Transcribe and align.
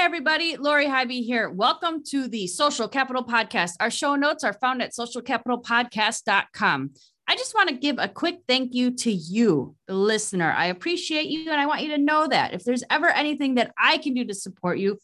Hey, 0.00 0.06
everybody, 0.06 0.56
Lori 0.56 0.86
Highby 0.86 1.20
here. 1.20 1.50
Welcome 1.50 2.02
to 2.04 2.26
the 2.26 2.46
Social 2.46 2.88
Capital 2.88 3.22
Podcast. 3.22 3.72
Our 3.80 3.90
show 3.90 4.16
notes 4.16 4.44
are 4.44 4.54
found 4.54 4.80
at 4.80 4.94
socialcapitalpodcast.com. 4.94 6.90
I 7.28 7.36
just 7.36 7.54
want 7.54 7.68
to 7.68 7.74
give 7.74 7.96
a 7.98 8.08
quick 8.08 8.38
thank 8.48 8.74
you 8.74 8.92
to 8.92 9.12
you, 9.12 9.76
the 9.86 9.92
listener. 9.92 10.54
I 10.56 10.68
appreciate 10.68 11.26
you, 11.26 11.50
and 11.50 11.60
I 11.60 11.66
want 11.66 11.82
you 11.82 11.88
to 11.88 11.98
know 11.98 12.26
that 12.26 12.54
if 12.54 12.64
there's 12.64 12.82
ever 12.88 13.08
anything 13.08 13.56
that 13.56 13.74
I 13.76 13.98
can 13.98 14.14
do 14.14 14.24
to 14.24 14.32
support 14.32 14.78
you, 14.78 14.98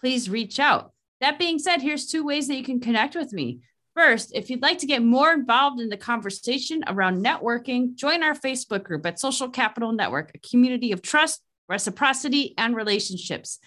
please 0.00 0.28
reach 0.28 0.58
out. 0.58 0.90
That 1.20 1.38
being 1.38 1.60
said, 1.60 1.80
here's 1.80 2.08
two 2.08 2.24
ways 2.24 2.48
that 2.48 2.56
you 2.56 2.64
can 2.64 2.80
connect 2.80 3.14
with 3.14 3.32
me. 3.32 3.60
First, 3.94 4.32
if 4.34 4.50
you'd 4.50 4.60
like 4.60 4.78
to 4.78 4.86
get 4.86 5.04
more 5.04 5.32
involved 5.32 5.80
in 5.80 5.88
the 5.88 5.96
conversation 5.96 6.82
around 6.88 7.24
networking, 7.24 7.94
join 7.94 8.24
our 8.24 8.34
Facebook 8.34 8.82
group 8.82 9.06
at 9.06 9.20
Social 9.20 9.48
Capital 9.48 9.92
Network, 9.92 10.32
a 10.34 10.38
community 10.38 10.90
of 10.90 11.00
trust, 11.00 11.44
reciprocity, 11.68 12.54
and 12.58 12.74
relationships. 12.74 13.60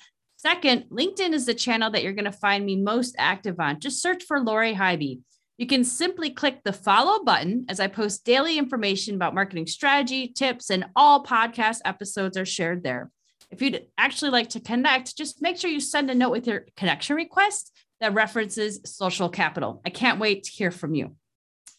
Second, 0.45 0.85
LinkedIn 0.91 1.33
is 1.33 1.47
the 1.47 1.55
channel 1.55 1.89
that 1.89 2.03
you're 2.03 2.13
going 2.13 2.25
to 2.25 2.31
find 2.31 2.63
me 2.63 2.75
most 2.75 3.15
active 3.17 3.59
on. 3.59 3.79
Just 3.79 3.99
search 3.99 4.25
for 4.25 4.39
Lori 4.39 4.73
Highby. 4.73 5.21
You 5.57 5.65
can 5.65 5.83
simply 5.83 6.29
click 6.29 6.59
the 6.63 6.71
follow 6.71 7.23
button 7.23 7.65
as 7.67 7.79
I 7.79 7.87
post 7.87 8.25
daily 8.25 8.59
information 8.59 9.15
about 9.15 9.33
marketing 9.33 9.65
strategy, 9.65 10.27
tips, 10.27 10.69
and 10.69 10.85
all 10.95 11.23
podcast 11.23 11.79
episodes 11.83 12.37
are 12.37 12.45
shared 12.45 12.83
there. 12.83 13.09
If 13.49 13.59
you'd 13.63 13.87
actually 13.97 14.29
like 14.29 14.49
to 14.49 14.59
connect, 14.59 15.17
just 15.17 15.41
make 15.41 15.57
sure 15.57 15.71
you 15.71 15.79
send 15.79 16.11
a 16.11 16.13
note 16.13 16.29
with 16.29 16.45
your 16.45 16.67
connection 16.77 17.15
request 17.15 17.75
that 17.99 18.13
references 18.13 18.81
social 18.85 19.29
capital. 19.29 19.81
I 19.83 19.89
can't 19.89 20.19
wait 20.19 20.43
to 20.43 20.51
hear 20.51 20.69
from 20.69 20.93
you. 20.93 21.15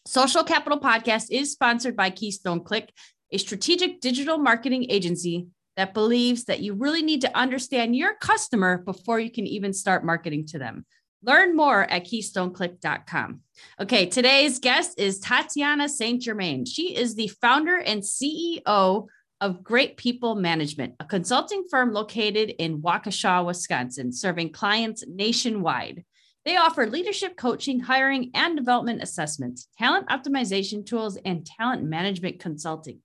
Social 0.09 0.43
Capital 0.43 0.81
Podcast 0.81 1.29
is 1.31 1.53
sponsored 1.53 1.95
by 1.95 2.11
Keystone 2.11 2.65
Click, 2.65 2.93
a 3.31 3.39
strategic 3.39 4.01
digital 4.01 4.39
marketing 4.39 4.87
agency 4.91 5.47
that 5.77 5.95
believes 5.95 6.45
that 6.45 6.61
you 6.61 6.75
really 6.75 7.03
need 7.03 7.21
to 7.21 7.37
understand 7.37 7.97
your 7.97 8.15
customer 8.15 8.79
before 8.79 9.21
you 9.21 9.31
can 9.31 9.47
even 9.47 9.73
start 9.73 10.05
marketing 10.05 10.47
to 10.47 10.59
them. 10.59 10.87
Learn 11.23 11.57
more 11.57 11.83
at 11.83 12.05
keystoneclick.com. 12.05 13.41
Okay, 13.81 14.07
today's 14.07 14.59
guest 14.59 14.99
is 14.99 15.21
Tatyana 15.21 15.89
St. 15.89 16.23
Germain. 16.23 16.65
She 16.65 16.97
is 16.97 17.15
the 17.15 17.29
founder 17.41 17.79
and 17.79 18.03
CEO 18.03 19.07
of 19.41 19.63
Great 19.63 19.97
People 19.97 20.35
Management, 20.35 20.95
a 21.01 21.05
consulting 21.05 21.65
firm 21.71 21.93
located 21.93 22.51
in 22.59 22.81
Waukesha, 22.81 23.45
Wisconsin, 23.45 24.13
serving 24.13 24.53
clients 24.53 25.05
nationwide. 25.07 26.05
They 26.45 26.57
offer 26.57 26.87
leadership 26.87 27.37
coaching, 27.37 27.81
hiring, 27.81 28.31
and 28.35 28.57
development 28.57 29.03
assessments, 29.03 29.69
talent 29.77 30.09
optimization 30.09 30.87
tools, 30.87 31.19
and 31.25 31.45
talent 31.45 31.83
management 31.83 32.39
consulting. 32.39 33.01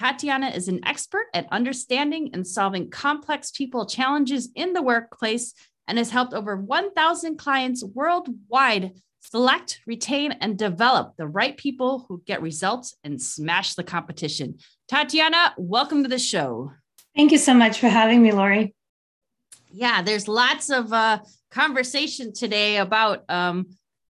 Tatyana 0.00 0.54
is 0.54 0.68
an 0.68 0.80
expert 0.84 1.26
at 1.34 1.46
understanding 1.52 2.30
and 2.32 2.46
solving 2.46 2.90
complex 2.90 3.50
people 3.52 3.86
challenges 3.86 4.50
in 4.54 4.72
the 4.72 4.82
workplace 4.82 5.54
and 5.86 5.98
has 5.98 6.10
helped 6.10 6.34
over 6.34 6.56
1,000 6.56 7.36
clients 7.36 7.84
worldwide 7.84 8.92
select, 9.20 9.80
retain, 9.86 10.32
and 10.32 10.58
develop 10.58 11.16
the 11.16 11.26
right 11.26 11.56
people 11.56 12.04
who 12.08 12.22
get 12.26 12.42
results 12.42 12.94
and 13.04 13.20
smash 13.20 13.74
the 13.74 13.82
competition. 13.82 14.58
Tatyana, 14.90 15.52
welcome 15.56 16.02
to 16.02 16.08
the 16.08 16.18
show. 16.18 16.72
Thank 17.16 17.32
you 17.32 17.38
so 17.38 17.54
much 17.54 17.78
for 17.78 17.88
having 17.88 18.22
me, 18.22 18.32
Lori. 18.32 18.74
Yeah, 19.72 20.02
there's 20.02 20.28
lots 20.28 20.70
of 20.70 20.92
uh, 20.92 21.20
conversation 21.50 22.32
today 22.32 22.76
about 22.76 23.24
um, 23.28 23.66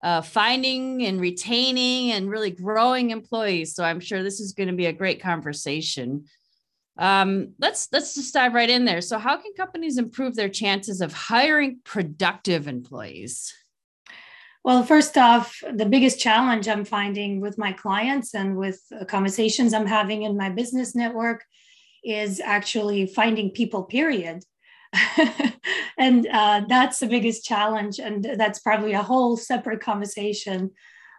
uh, 0.02 0.22
finding 0.22 1.04
and 1.04 1.20
retaining 1.20 2.12
and 2.12 2.30
really 2.30 2.50
growing 2.50 3.10
employees. 3.10 3.74
So 3.74 3.84
I'm 3.84 4.00
sure 4.00 4.22
this 4.22 4.40
is 4.40 4.52
going 4.52 4.68
to 4.68 4.74
be 4.74 4.86
a 4.86 4.92
great 4.92 5.20
conversation. 5.20 6.24
Um, 6.96 7.54
let's 7.60 7.88
let's 7.92 8.14
just 8.14 8.34
dive 8.34 8.54
right 8.54 8.70
in 8.70 8.84
there. 8.84 9.00
So 9.00 9.18
how 9.18 9.36
can 9.36 9.52
companies 9.56 9.98
improve 9.98 10.34
their 10.34 10.48
chances 10.48 11.00
of 11.00 11.12
hiring 11.12 11.80
productive 11.84 12.66
employees? 12.66 13.54
Well, 14.64 14.82
first 14.82 15.16
off, 15.16 15.62
the 15.72 15.86
biggest 15.86 16.20
challenge 16.20 16.68
I'm 16.68 16.84
finding 16.84 17.40
with 17.40 17.56
my 17.56 17.72
clients 17.72 18.34
and 18.34 18.56
with 18.56 18.80
conversations 19.06 19.72
I'm 19.72 19.86
having 19.86 20.24
in 20.24 20.36
my 20.36 20.50
business 20.50 20.94
network 20.94 21.44
is 22.04 22.40
actually 22.40 23.06
finding 23.06 23.50
people, 23.50 23.84
period. 23.84 24.44
and 25.98 26.26
uh, 26.26 26.62
that's 26.68 27.00
the 27.00 27.06
biggest 27.06 27.44
challenge. 27.44 27.98
And 27.98 28.24
that's 28.36 28.58
probably 28.58 28.92
a 28.92 29.02
whole 29.02 29.36
separate 29.36 29.80
conversation. 29.80 30.70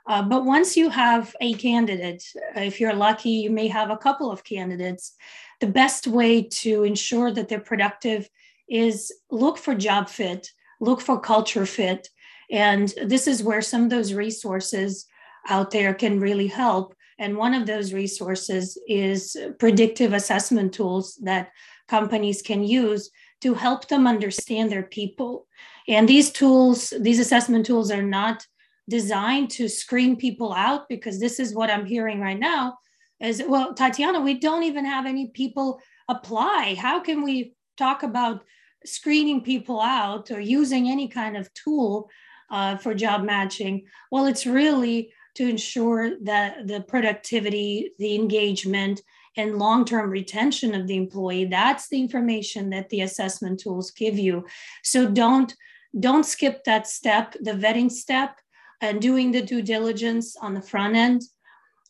Uh, 0.07 0.24
but 0.24 0.46
once 0.46 0.75
you 0.75 0.90
have 0.90 1.35
a 1.40 1.53
candidate, 1.53 2.24
if 2.56 2.79
you're 2.79 2.96
lucky, 2.96 3.29
you 3.29 3.50
may 3.50 3.68
have 3.68 3.91
a 3.91 3.97
couple 3.97 4.31
of 4.31 4.44
candidates. 4.44 5.13
The 5.59 5.68
best 5.68 6.08
way 6.08 6.41
to 6.41 6.84
ensure 6.84 7.31
that 7.31 7.47
they're 7.47 7.59
productive 7.59 8.29
is 8.69 9.13
look 9.29 9.58
for 9.58 9.75
job 9.75 10.09
fit, 10.09 10.50
look 10.79 11.02
for 11.02 11.19
culture 11.19 11.66
fit. 11.66 12.08
And 12.50 12.91
this 13.06 13.28
is 13.28 13.44
where 13.44 13.62
some 13.62 13.84
of 13.84 13.90
those 13.90 14.13
resources 14.13 15.06
out 15.47 15.72
there 15.72 15.94
can 15.94 16.19
really 16.19 16.47
help. 16.47 16.96
And 17.19 17.38
one 17.38 17.53
of 17.53 17.66
those 17.66 17.94
resources 17.94 18.78
is 18.88 19.35
predictive 19.59 20.13
assessment 20.13 20.74
tools 20.74 21.19
that 21.24 21.52
companies 21.88 22.41
can 22.41 22.63
use 22.63 23.09
to 23.41 23.53
help 23.53 23.88
them 23.88 24.07
understand 24.07 24.72
their 24.72 24.83
people. 24.83 25.47
And 25.88 26.07
these 26.07 26.31
tools, 26.31 26.94
these 27.00 27.19
assessment 27.19 27.66
tools 27.66 27.91
are 27.91 28.03
not 28.03 28.45
designed 28.89 29.51
to 29.51 29.69
screen 29.69 30.16
people 30.16 30.53
out 30.53 30.89
because 30.89 31.19
this 31.19 31.39
is 31.39 31.53
what 31.53 31.69
I'm 31.69 31.85
hearing 31.85 32.19
right 32.19 32.39
now 32.39 32.78
is 33.19 33.44
well, 33.47 33.73
Tatyana, 33.73 34.23
we 34.23 34.39
don't 34.39 34.63
even 34.63 34.85
have 34.85 35.05
any 35.05 35.28
people 35.28 35.81
apply. 36.07 36.75
How 36.79 36.99
can 36.99 37.22
we 37.22 37.53
talk 37.78 38.03
about 38.03 38.44
screening 38.85 39.41
people 39.41 39.81
out 39.81 40.31
or 40.31 40.39
using 40.39 40.89
any 40.89 41.07
kind 41.07 41.35
of 41.35 41.53
tool 41.53 42.09
uh, 42.49 42.78
for 42.78 42.94
job 42.94 43.23
matching? 43.23 43.85
Well, 44.11 44.25
it's 44.25 44.45
really 44.45 45.11
to 45.35 45.47
ensure 45.47 46.17
that 46.23 46.67
the 46.67 46.81
productivity, 46.81 47.91
the 47.99 48.16
engagement, 48.16 49.01
and 49.39 49.57
long-term 49.57 50.09
retention 50.09 50.75
of 50.75 50.85
the 50.88 50.97
employee 50.97 51.45
that's 51.45 51.88
the 51.88 52.00
information 52.00 52.69
that 52.69 52.89
the 52.89 53.01
assessment 53.01 53.59
tools 53.59 53.91
give 53.91 54.19
you. 54.19 54.45
So 54.83 55.09
don't 55.09 55.53
don't 56.00 56.25
skip 56.25 56.63
that 56.66 56.88
step 56.88 57.35
the 57.41 57.53
vetting 57.53 57.91
step 57.91 58.38
and 58.81 59.01
doing 59.01 59.31
the 59.31 59.41
due 59.41 59.61
diligence 59.61 60.35
on 60.38 60.53
the 60.53 60.61
front 60.61 60.95
end 60.95 61.22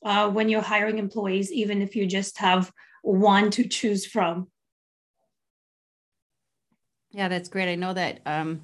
uh, 0.05 0.29
when 0.29 0.47
you're 0.47 0.61
hiring 0.61 0.97
employees 0.97 1.51
even 1.51 1.81
if 1.81 1.95
you 1.95 2.05
just 2.05 2.37
have 2.37 2.71
one 3.01 3.51
to 3.51 3.67
choose 3.67 4.05
from. 4.05 4.47
Yeah 7.11 7.27
that's 7.27 7.49
great. 7.49 7.71
I 7.71 7.75
know 7.75 7.93
that 7.93 8.21
um, 8.25 8.61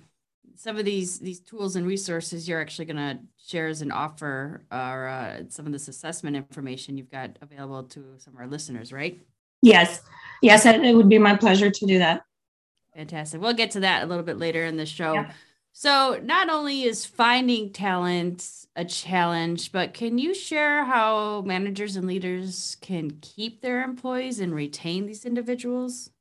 some 0.55 0.77
of 0.77 0.85
these 0.85 1.19
these 1.19 1.39
tools 1.39 1.75
and 1.75 1.85
resources 1.85 2.47
you're 2.47 2.61
actually 2.61 2.85
going 2.85 2.97
to 2.97 3.19
share 3.37 3.67
as 3.67 3.81
an 3.81 3.91
offer 3.91 4.63
are 4.71 5.07
uh, 5.07 5.43
some 5.49 5.65
of 5.65 5.71
this 5.71 5.87
assessment 5.87 6.35
information 6.35 6.97
you've 6.97 7.11
got 7.11 7.37
available 7.41 7.83
to 7.83 8.03
some 8.17 8.33
of 8.33 8.39
our 8.39 8.47
listeners, 8.47 8.91
right? 8.91 9.19
Yes, 9.61 10.01
yes, 10.41 10.65
it 10.65 10.95
would 10.95 11.09
be 11.09 11.17
my 11.17 11.35
pleasure 11.35 11.71
to 11.71 11.85
do 11.85 11.99
that. 11.99 12.21
Fantastic. 12.95 13.41
We'll 13.41 13.53
get 13.53 13.71
to 13.71 13.81
that 13.81 14.03
a 14.03 14.05
little 14.05 14.23
bit 14.23 14.37
later 14.37 14.63
in 14.63 14.77
the 14.77 14.85
show. 14.85 15.13
Yeah. 15.13 15.31
So, 15.73 16.21
not 16.23 16.49
only 16.49 16.83
is 16.83 17.05
finding 17.05 17.73
talent 17.73 18.49
a 18.77 18.85
challenge, 18.85 19.73
but 19.73 19.93
can 19.93 20.17
you 20.17 20.33
share 20.33 20.85
how 20.85 21.41
managers 21.41 21.97
and 21.97 22.07
leaders 22.07 22.77
can 22.79 23.17
keep 23.21 23.61
their 23.61 23.83
employees 23.83 24.39
and 24.39 24.55
retain 24.55 25.05
these 25.05 25.25
individuals? 25.25 26.11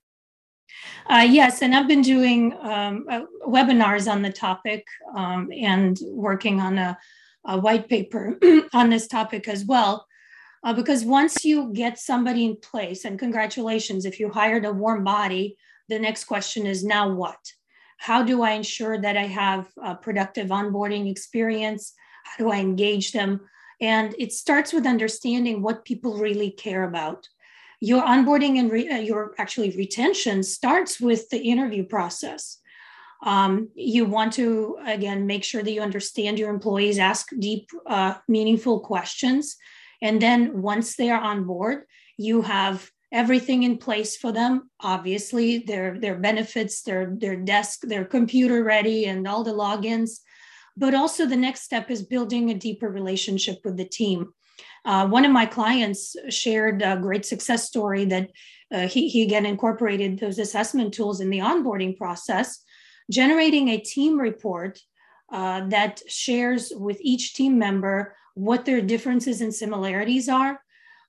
Uh, 1.09 1.27
yes, 1.29 1.63
and 1.63 1.75
I've 1.75 1.89
been 1.89 2.03
doing 2.03 2.55
um, 2.61 3.07
uh, 3.11 3.23
webinars 3.47 4.11
on 4.11 4.23
the 4.23 4.33
topic 4.33 4.87
um, 5.15 5.51
and 5.53 5.99
working 6.03 6.61
on 6.61 6.79
a, 6.79 6.99
a 7.45 7.59
white 7.59 7.89
paper 7.89 8.39
on 8.73 8.91
this 8.91 9.07
topic 9.07 9.49
as 9.49 9.65
well. 9.65 10.07
Uh, 10.65 10.73
because 10.73 11.05
once 11.05 11.45
you 11.45 11.71
get 11.75 11.99
somebody 11.99 12.47
in 12.47 12.57
place, 12.57 13.05
and 13.05 13.19
congratulations, 13.19 14.07
if 14.07 14.19
you 14.19 14.31
hired 14.31 14.65
a 14.65 14.73
warm 14.73 15.05
body, 15.05 15.57
the 15.89 15.99
next 15.99 16.25
question 16.25 16.67
is 16.67 16.83
now 16.83 17.11
what? 17.13 17.39
How 17.99 18.23
do 18.23 18.43
I 18.43 18.53
ensure 18.53 18.99
that 18.99 19.17
I 19.17 19.27
have 19.27 19.69
a 19.83 19.95
productive 19.95 20.49
onboarding 20.49 21.11
experience? 21.11 21.93
How 22.25 22.45
do 22.45 22.51
I 22.51 22.61
engage 22.61 23.13
them? 23.13 23.43
And 23.81 24.15
it 24.19 24.33
starts 24.33 24.73
with 24.73 24.87
understanding 24.87 25.61
what 25.61 25.85
people 25.85 26.17
really 26.17 26.51
care 26.51 26.85
about 26.85 27.29
your 27.85 28.03
onboarding 28.03 28.59
and 28.59 28.73
re, 28.73 28.89
uh, 28.89 28.97
your 28.97 29.35
actually 29.37 29.71
retention 29.77 30.43
starts 30.43 30.99
with 30.99 31.29
the 31.29 31.39
interview 31.39 31.85
process. 31.85 32.59
Um, 33.23 33.69
you 33.75 34.07
want 34.07 34.33
to, 34.35 34.79
again, 34.87 35.27
make 35.27 35.45
sure 35.45 35.63
that 35.63 35.71
you 35.71 35.83
understand 35.83 36.39
your 36.39 36.51
employees, 36.51 36.99
ask 36.99 37.29
deep, 37.39 37.69
uh, 37.87 38.15
meaningful 38.27 38.81
questions. 38.81 39.57
And 40.01 40.21
then 40.21 40.63
once 40.63 40.97
they 40.97 41.11
are 41.11 41.21
on 41.21 41.45
board, 41.45 41.85
you 42.17 42.43
have 42.43 42.91
everything 43.13 43.65
in 43.65 43.77
place 43.77 44.17
for 44.17 44.33
them. 44.33 44.71
Obviously, 44.81 45.59
their, 45.59 46.01
their 46.01 46.17
benefits, 46.17 46.83
their, 46.83 47.15
their 47.19 47.37
desk, 47.37 47.83
their 47.83 48.05
computer 48.05 48.65
ready, 48.65 49.05
and 49.07 49.29
all 49.29 49.45
the 49.45 49.59
logins. 49.67 50.21
But 50.75 50.95
also, 50.95 51.27
the 51.27 51.37
next 51.37 51.63
step 51.63 51.91
is 51.91 52.03
building 52.03 52.51
a 52.51 52.55
deeper 52.55 52.89
relationship 52.89 53.59
with 53.65 53.77
the 53.77 53.85
team. 54.01 54.33
Uh, 54.85 55.07
one 55.09 55.25
of 55.25 55.33
my 55.33 55.47
clients 55.47 56.15
shared 56.29 56.83
a 56.83 56.97
great 56.97 57.25
success 57.25 57.67
story 57.67 58.05
that 58.05 58.31
uh, 58.73 58.87
he, 58.87 59.09
he 59.09 59.23
again 59.23 59.47
incorporated 59.47 60.19
those 60.19 60.39
assessment 60.39 60.93
tools 60.93 61.21
in 61.21 61.31
the 61.31 61.39
onboarding 61.39 61.97
process 61.97 62.65
generating 63.11 63.69
a 63.69 63.79
team 63.79 64.19
report 64.19 64.79
uh, 65.33 65.67
that 65.69 66.01
shares 66.09 66.73
with 66.75 66.99
each 67.01 67.35
team 67.35 67.59
member 67.59 68.15
what 68.35 68.65
their 68.65 68.81
differences 68.81 69.41
and 69.41 69.55
similarities 69.55 70.29
are, 70.29 70.61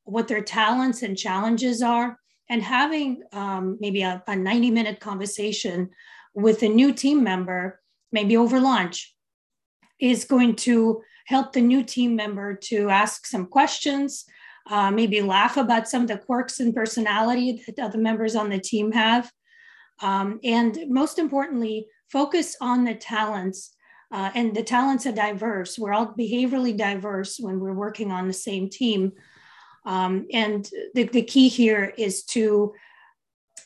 what 0.04 0.28
their 0.28 0.42
talents 0.42 1.02
and 1.02 1.18
challenges 1.18 1.82
are, 1.82 2.20
and 2.50 2.62
having 2.62 3.24
um, 3.34 3.78
maybe 3.80 4.04
a, 4.04 4.24
a 4.28 4.36
90 4.36 4.72
minute 4.72 5.00
conversation 5.00 5.90
with 6.34 6.62
a 6.64 6.68
new 6.68 6.94
team 6.94 7.24
member, 7.24 7.82
maybe 8.12 8.38
over 8.38 8.60
lunch, 8.60 9.16
is 10.00 10.26
going 10.26 10.56
to 10.56 11.02
help 11.26 11.54
the 11.54 11.62
new 11.62 11.84
team 11.84 12.16
member 12.16 12.54
to 12.54 12.90
ask 12.90 13.26
some 13.26 13.46
questions, 13.46 14.26
uh, 14.70 14.90
maybe 14.90 15.22
laugh 15.22 15.58
about 15.58 15.88
some 15.88 16.04
of 16.04 16.08
the 16.08 16.18
quirks 16.18 16.60
and 16.60 16.74
personality 16.74 17.64
that 17.68 17.80
other 17.80 17.98
members 17.98 18.36
on 18.36 18.50
the 18.50 18.60
team 18.60 18.92
have, 18.92 19.32
um, 20.02 20.40
and 20.44 20.78
most 20.90 21.20
importantly, 21.20 21.88
focus 22.12 22.56
on 22.62 22.84
the 22.84 22.96
talents. 22.96 23.76
Uh, 24.12 24.30
and 24.36 24.56
the 24.56 24.64
talents 24.64 25.06
are 25.06 25.12
diverse. 25.12 25.80
We're 25.80 25.94
all 25.94 26.14
behaviorally 26.14 26.78
diverse 26.78 27.38
when 27.40 27.60
we're 27.60 27.74
working 27.74 28.12
on 28.12 28.28
the 28.28 28.34
same 28.34 28.70
team. 28.70 29.14
Um, 29.86 30.28
and 30.32 30.70
the, 30.94 31.04
the 31.04 31.24
key 31.24 31.48
here 31.48 31.94
is 31.98 32.24
to 32.26 32.74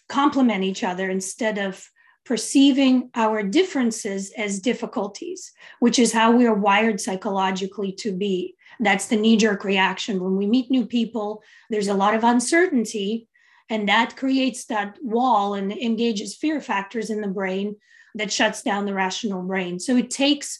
complement 0.07 0.63
each 0.63 0.83
other 0.83 1.09
instead 1.09 1.57
of 1.57 1.85
perceiving 2.29 3.09
our 3.15 3.41
differences 3.41 4.31
as 4.37 4.59
difficulties, 4.59 5.51
which 5.79 5.97
is 5.97 6.13
how 6.13 6.31
we 6.31 6.45
are 6.45 6.53
wired 6.53 7.01
psychologically 7.01 7.91
to 7.91 8.11
be. 8.15 8.55
That's 8.79 9.07
the 9.07 9.15
knee 9.15 9.35
jerk 9.35 9.63
reaction. 9.63 10.23
When 10.23 10.35
we 10.37 10.45
meet 10.45 10.69
new 10.69 10.85
people, 10.85 11.41
there's 11.71 11.87
a 11.87 11.95
lot 11.95 12.13
of 12.13 12.23
uncertainty 12.23 13.27
and 13.67 13.89
that 13.89 14.15
creates 14.15 14.65
that 14.65 14.99
wall 15.01 15.55
and 15.55 15.71
engages 15.71 16.35
fear 16.35 16.61
factors 16.61 17.09
in 17.09 17.21
the 17.21 17.27
brain 17.27 17.75
that 18.13 18.31
shuts 18.31 18.61
down 18.61 18.85
the 18.85 18.93
rational 18.93 19.41
brain. 19.41 19.79
So 19.79 19.97
it 19.97 20.11
takes 20.11 20.59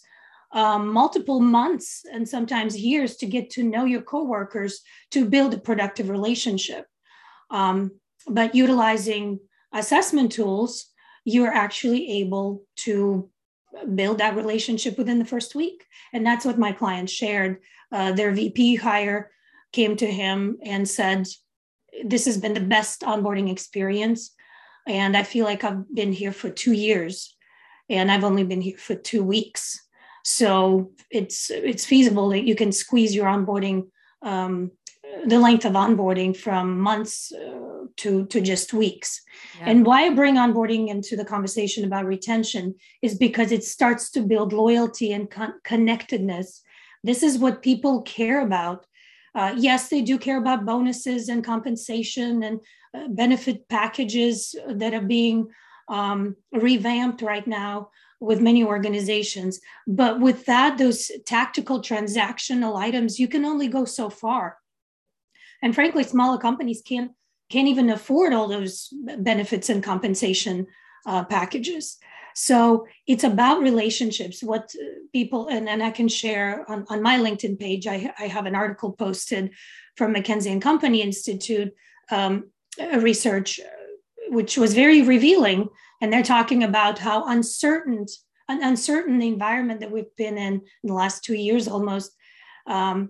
um, 0.52 0.92
multiple 0.92 1.40
months 1.40 2.04
and 2.12 2.28
sometimes 2.28 2.76
years 2.80 3.16
to 3.18 3.28
get 3.28 3.52
to 3.52 3.64
know 3.64 3.86
your 3.86 4.02
coworkers 4.02 4.82
to 5.12 5.24
build 5.24 5.54
a 5.54 5.60
productive 5.60 6.10
relationship. 6.10 6.88
Um, 7.52 7.92
but 8.28 8.56
utilizing 8.56 9.40
assessment 9.72 10.32
tools, 10.32 10.88
you're 11.30 11.54
actually 11.54 12.22
able 12.22 12.64
to 12.76 13.30
build 13.96 14.18
that 14.18 14.36
relationship 14.36 14.98
within 14.98 15.20
the 15.20 15.26
first 15.26 15.56
week. 15.56 15.86
And 16.14 16.26
that's 16.26 16.46
what 16.46 16.58
my 16.58 16.72
client 16.72 17.10
shared. 17.10 17.58
Uh, 17.92 18.12
their 18.12 18.32
VP 18.32 18.76
hire 18.76 19.32
came 19.72 19.96
to 19.98 20.08
him 20.08 20.58
and 20.64 20.90
said, 20.90 21.28
this 22.04 22.26
has 22.26 22.38
been 22.38 22.54
the 22.54 22.60
best 22.60 23.02
onboarding 23.02 23.52
experience. 23.52 24.34
And 24.88 25.16
I 25.16 25.24
feel 25.24 25.46
like 25.46 25.64
I've 25.64 25.94
been 25.94 26.14
here 26.14 26.32
for 26.32 26.50
two 26.50 26.74
years 26.74 27.36
and 27.90 28.12
I've 28.12 28.24
only 28.24 28.44
been 28.44 28.62
here 28.62 28.78
for 28.78 28.96
two 28.96 29.24
weeks. 29.24 29.80
So 30.24 30.92
it's 31.10 31.50
it's 31.50 31.86
feasible 31.86 32.30
that 32.30 32.44
you 32.44 32.56
can 32.56 32.72
squeeze 32.72 33.16
your 33.16 33.26
onboarding, 33.26 33.88
um, 34.22 34.72
the 35.26 35.40
length 35.40 35.66
of 35.66 35.74
onboarding 35.74 36.36
from 36.36 36.80
months 36.80 37.32
uh, 37.32 37.86
to 37.98 38.26
to 38.28 38.42
just 38.42 38.74
weeks. 38.74 39.22
Yeah. 39.60 39.70
And 39.70 39.86
why 39.86 40.06
I 40.06 40.10
bring 40.10 40.36
onboarding 40.36 40.90
into 40.90 41.16
the 41.16 41.26
conversation 41.26 41.84
about 41.86 42.06
retention 42.06 42.76
is 43.02 43.18
because 43.18 43.52
it 43.52 43.64
starts 43.64 44.10
to 44.12 44.22
build 44.22 44.54
loyalty 44.54 45.12
and 45.14 45.30
con- 45.30 45.60
connectedness. 45.64 46.62
This 47.04 47.24
is 47.24 47.38
what 47.38 47.62
people 47.62 48.02
care 48.02 48.42
about 48.42 48.86
uh, 49.36 49.54
yes, 49.58 49.90
they 49.90 50.02
do 50.02 50.18
care 50.18 50.38
about 50.38 50.66
bonuses 50.66 51.30
and 51.30 51.44
compensation 51.44 52.44
and 52.44 52.60
uh, 52.94 53.08
benefit 53.10 53.68
packages 53.70 54.56
that 54.68 54.94
are 54.94 55.02
being 55.02 55.48
um, 55.88 56.36
revamped 56.52 57.22
right 57.22 57.46
now 57.48 57.90
with 58.20 58.42
many 58.42 58.64
organizations. 58.64 59.60
But 59.88 60.20
with 60.20 60.46
that, 60.46 60.78
those 60.78 61.12
tactical 61.26 61.82
transactional 61.82 62.76
items, 62.76 63.20
you 63.20 63.28
can 63.28 63.46
only 63.46 63.68
go 63.68 63.86
so 63.86 64.10
far. 64.10 64.58
And 65.62 65.76
frankly, 65.76 66.04
smaller 66.04 66.38
companies 66.38 66.82
can't 66.82 67.12
can't 67.50 67.68
even 67.68 67.90
afford 67.90 68.32
all 68.32 68.48
those 68.48 68.90
benefits 69.18 69.70
and 69.70 69.84
compensation 69.84 70.68
uh, 71.08 71.24
packages. 71.24 71.98
So 72.36 72.86
it's 73.08 73.24
about 73.24 73.62
relationships, 73.62 74.44
what 74.44 74.74
people, 75.12 75.48
and, 75.48 75.68
and 75.68 75.82
I 75.82 75.92
can 75.92 76.08
share 76.08 76.64
on, 76.70 76.86
on 76.90 77.02
my 77.02 77.18
LinkedIn 77.18 77.60
page, 77.60 77.88
I, 77.88 78.14
I 78.20 78.28
have 78.28 78.46
an 78.46 78.56
article 78.56 78.92
posted 78.94 79.52
from 79.98 80.14
McKinsey 80.14 80.52
and 80.52 80.62
Company 80.62 81.02
Institute 81.02 81.74
um, 82.12 82.52
research, 82.98 83.60
which 84.30 84.58
was 84.58 84.74
very 84.74 85.02
revealing. 85.02 85.68
And 86.02 86.14
they're 86.14 86.24
talking 86.24 86.64
about 86.64 87.00
how 87.00 87.26
uncertain, 87.26 88.06
an 88.48 88.64
uncertain 88.64 89.22
environment 89.22 89.80
that 89.82 89.92
we've 89.92 90.16
been 90.16 90.38
in 90.38 90.54
in 90.54 90.88
the 90.88 90.94
last 90.94 91.24
two 91.24 91.36
years 91.36 91.68
almost, 91.68 92.16
um, 92.68 93.10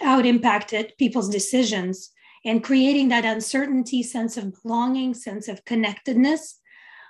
how 0.00 0.18
it 0.18 0.26
impacted 0.26 0.92
people's 0.98 1.28
decisions 1.28 2.10
and 2.44 2.62
creating 2.62 3.08
that 3.08 3.24
uncertainty, 3.24 4.02
sense 4.02 4.36
of 4.36 4.62
belonging, 4.62 5.14
sense 5.14 5.48
of 5.48 5.64
connectedness 5.64 6.60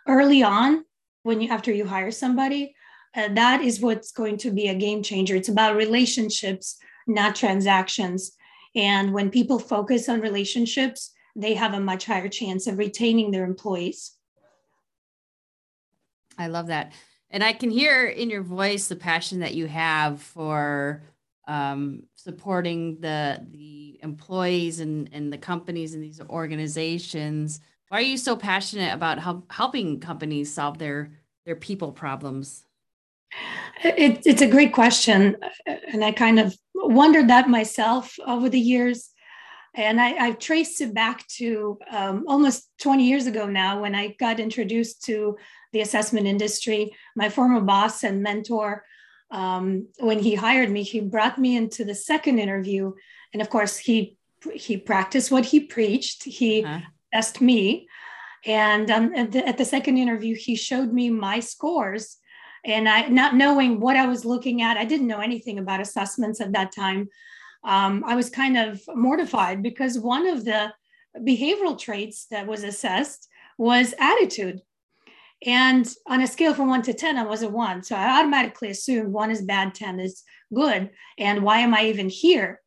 early 0.09 0.43
on 0.43 0.85
when 1.23 1.41
you 1.41 1.50
after 1.50 1.73
you 1.73 1.87
hire 1.87 2.11
somebody. 2.11 2.75
Uh, 3.15 3.29
that 3.35 3.62
is 3.62 3.81
what's 3.81 4.12
going 4.12 4.37
to 4.37 4.50
be 4.50 4.69
a 4.69 4.75
game 4.75 5.03
changer. 5.03 5.35
It's 5.35 5.49
about 5.49 5.77
relationships 5.77 6.79
not 7.06 7.37
transactions. 7.37 8.33
And 8.75 9.12
when 9.15 9.31
people 9.31 9.59
focus 9.59 10.09
on 10.09 10.21
relationships 10.21 11.12
they 11.37 11.55
have 11.55 11.75
a 11.75 11.81
much 11.81 12.06
higher 12.06 12.29
chance 12.29 12.67
of 12.67 12.79
retaining 12.79 13.31
their 13.31 13.44
employees. 13.44 14.12
I 16.38 16.49
love 16.49 16.69
that. 16.69 16.93
And 17.31 17.44
i 17.44 17.53
can 17.53 17.71
hear 17.71 18.06
in 18.06 18.31
your 18.31 18.43
voice 18.43 18.88
the 18.88 18.97
passion 18.97 19.40
that 19.40 19.55
you 19.55 19.66
have 19.66 20.23
for 20.23 21.02
um, 21.47 22.03
supporting 22.15 23.00
the 23.00 23.45
the 23.50 23.99
employees 24.03 24.81
and, 24.81 25.09
and 25.12 25.33
the 25.33 25.38
companies 25.38 25.95
and 25.95 26.03
these 26.03 26.21
organizations 26.29 27.61
why 27.88 27.99
are 27.99 28.03
you 28.03 28.17
so 28.19 28.37
passionate 28.37 28.93
about 28.93 29.19
help, 29.19 29.50
helping 29.53 30.00
companies 30.00 30.53
solve 30.53 30.79
their 30.79 31.12
their 31.45 31.57
people 31.57 31.93
problems? 31.93 32.65
It, 33.85 34.23
it's 34.26 34.43
a 34.43 34.49
great 34.49 34.73
question, 34.73 35.37
and 35.67 36.05
I 36.05 36.11
kind 36.11 36.41
of 36.41 36.57
wondered 36.75 37.29
that 37.29 37.49
myself 37.49 38.19
over 38.26 38.49
the 38.49 38.61
years. 38.61 39.11
And 39.75 40.00
I, 40.00 40.09
have 40.25 40.38
traced 40.38 40.81
it 40.81 40.95
back 40.95 41.26
to 41.37 41.79
um, 41.91 42.25
almost 42.26 42.71
20 42.81 43.07
years 43.07 43.26
ago 43.26 43.47
now 43.47 43.83
when 43.83 43.95
I 43.95 44.17
got 44.19 44.41
introduced 44.41 45.05
to 45.05 45.37
the 45.73 45.83
assessment 45.83 46.26
industry. 46.26 46.97
My 47.15 47.29
former 47.29 47.61
boss 47.61 48.03
and 48.03 48.23
mentor, 48.23 48.85
um, 49.30 49.88
when 49.99 50.18
he 50.18 50.35
hired 50.35 50.71
me, 50.71 50.83
he 50.83 51.00
brought 51.00 51.38
me 51.38 51.56
into 51.56 51.85
the 51.85 51.95
second 51.95 52.38
interview, 52.38 52.92
and 53.33 53.42
of 53.42 53.50
course 53.50 53.76
he 53.76 54.16
he 54.52 54.76
practiced 54.76 55.33
what 55.33 55.45
he 55.47 55.61
preached. 55.61 56.25
He 56.25 56.64
uh-huh 56.64 56.80
asked 57.16 57.40
me. 57.40 57.88
And 58.45 58.90
um, 58.90 59.14
at, 59.14 59.33
the, 59.33 59.47
at 59.47 59.59
the 59.59 59.64
second 59.64 59.97
interview, 59.97 60.37
he 60.37 60.54
showed 60.54 60.92
me 60.92 61.11
my 61.11 61.40
scores. 61.40 62.18
And 62.64 62.88
I, 62.88 63.06
not 63.09 63.35
knowing 63.35 63.80
what 63.80 63.97
I 63.97 64.06
was 64.06 64.25
looking 64.25 64.62
at, 64.62 64.76
I 64.76 64.85
didn't 64.85 65.06
know 65.06 65.21
anything 65.21 65.59
about 65.59 65.80
assessments 65.80 66.40
at 66.40 66.52
that 66.52 66.73
time. 66.73 67.09
Um, 67.64 68.04
I 68.06 68.14
was 68.14 68.30
kind 68.30 68.56
of 68.56 68.80
mortified 68.95 69.62
because 69.62 69.99
one 69.99 70.26
of 70.26 70.45
the 70.45 70.73
behavioral 71.21 71.78
traits 71.78 72.26
that 72.30 72.47
was 72.47 72.62
assessed 72.62 73.28
was 73.59 73.95
attitude. 73.99 74.61
And 75.45 75.87
on 76.07 76.23
a 76.23 76.26
scale 76.26 76.55
from 76.55 76.69
one 76.69 76.83
to 76.83 76.95
10, 76.95 77.19
I 77.19 77.25
was 77.25 77.43
a 77.43 77.49
one. 77.49 77.83
So 77.83 77.95
I 77.95 78.21
automatically 78.21 78.71
assumed 78.71 79.12
one 79.12 79.31
is 79.31 79.43
bad, 79.43 79.75
10 79.75 80.00
is 80.00 80.23
good. 80.55 80.90
And 81.19 81.43
why 81.43 81.59
am 81.59 81.75
I 81.75 81.87
even 81.87 82.09
here? 82.09 82.62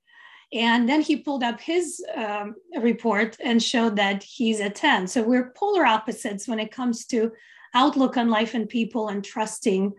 And 0.51 0.89
then 0.89 1.01
he 1.01 1.17
pulled 1.17 1.43
up 1.43 1.59
his 1.61 2.03
um, 2.15 2.55
report 2.79 3.37
and 3.39 3.61
showed 3.61 3.95
that 3.97 4.23
he's 4.23 4.59
a 4.59 4.69
10. 4.69 5.07
So 5.07 5.21
we're 5.21 5.51
polar 5.51 5.85
opposites 5.85 6.47
when 6.47 6.59
it 6.59 6.71
comes 6.71 7.05
to 7.07 7.31
outlook 7.73 8.17
on 8.17 8.29
life 8.29 8.55
and 8.55 8.67
people 8.67 9.09
and 9.09 9.23
trusting. 9.23 9.93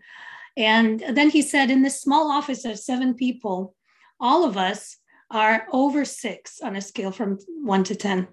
And 0.56 1.00
then 1.10 1.30
he 1.30 1.42
said, 1.42 1.70
in 1.70 1.82
this 1.82 2.00
small 2.00 2.30
office 2.30 2.64
of 2.64 2.78
seven 2.78 3.14
people, 3.14 3.74
all 4.18 4.44
of 4.44 4.56
us 4.56 4.96
are 5.30 5.66
over 5.72 6.04
six 6.04 6.60
on 6.60 6.74
a 6.74 6.80
scale 6.80 7.12
from 7.12 7.38
one 7.62 7.84
to 7.84 7.94
10. 7.94 8.26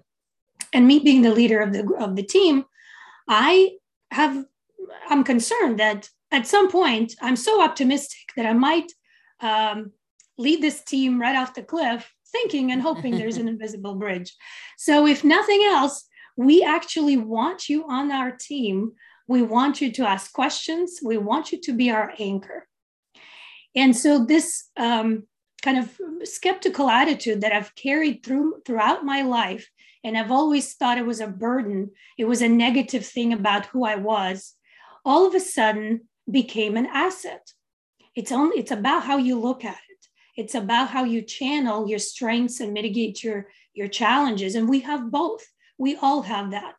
And 0.72 0.86
me 0.86 0.98
being 0.98 1.22
the 1.22 1.34
leader 1.34 1.60
of 1.60 1.72
the, 1.72 1.88
of 1.94 2.16
the 2.16 2.24
team, 2.24 2.64
I 3.28 3.76
have 4.10 4.44
I'm 5.08 5.24
concerned 5.24 5.78
that 5.80 6.08
at 6.30 6.46
some 6.46 6.70
point, 6.70 7.14
I'm 7.20 7.36
so 7.36 7.62
optimistic 7.62 8.32
that 8.36 8.46
I 8.46 8.52
might 8.52 8.92
um, 9.40 9.92
lead 10.36 10.62
this 10.62 10.82
team 10.82 11.20
right 11.20 11.36
off 11.36 11.54
the 11.54 11.62
cliff, 11.62 12.12
thinking 12.30 12.70
and 12.70 12.82
hoping 12.82 13.16
there's 13.16 13.38
an 13.38 13.48
invisible 13.54 13.94
bridge. 13.94 14.34
So, 14.76 15.06
if 15.06 15.24
nothing 15.24 15.62
else, 15.64 16.06
we 16.36 16.62
actually 16.62 17.16
want 17.16 17.68
you 17.68 17.84
on 17.88 18.12
our 18.12 18.30
team. 18.30 18.92
We 19.26 19.42
want 19.42 19.80
you 19.80 19.90
to 19.92 20.06
ask 20.06 20.32
questions. 20.32 21.00
We 21.02 21.18
want 21.18 21.52
you 21.52 21.60
to 21.60 21.72
be 21.72 21.90
our 21.90 22.12
anchor. 22.18 22.66
And 23.74 23.96
so, 23.96 24.24
this 24.24 24.68
um, 24.76 25.26
kind 25.62 25.78
of 25.78 25.98
skeptical 26.24 26.88
attitude 26.88 27.40
that 27.40 27.52
I've 27.52 27.74
carried 27.74 28.22
through 28.22 28.62
throughout 28.64 29.04
my 29.04 29.22
life, 29.22 29.68
and 30.04 30.16
I've 30.16 30.30
always 30.30 30.74
thought 30.74 30.98
it 30.98 31.06
was 31.06 31.20
a 31.20 31.26
burden, 31.26 31.90
it 32.16 32.24
was 32.24 32.42
a 32.42 32.48
negative 32.48 33.04
thing 33.04 33.32
about 33.32 33.66
who 33.66 33.84
I 33.84 33.96
was, 33.96 34.54
all 35.04 35.26
of 35.26 35.34
a 35.34 35.40
sudden 35.40 36.08
became 36.30 36.76
an 36.76 36.86
asset. 36.86 37.52
It's 38.14 38.32
only 38.32 38.58
it's 38.58 38.70
about 38.70 39.04
how 39.04 39.16
you 39.16 39.38
look 39.38 39.64
at 39.64 39.78
it. 39.88 40.06
It's 40.36 40.54
about 40.54 40.90
how 40.90 41.04
you 41.04 41.22
channel 41.22 41.88
your 41.88 41.98
strengths 41.98 42.60
and 42.60 42.72
mitigate 42.72 43.22
your 43.22 43.48
your 43.74 43.88
challenges. 43.88 44.54
And 44.54 44.68
we 44.68 44.80
have 44.80 45.10
both. 45.10 45.46
We 45.78 45.96
all 45.96 46.22
have 46.22 46.50
that. 46.50 46.74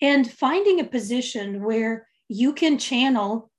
And 0.00 0.30
finding 0.30 0.80
a 0.80 0.84
position 0.84 1.62
where 1.62 2.06
you 2.28 2.52
can 2.52 2.78
channel 2.78 3.50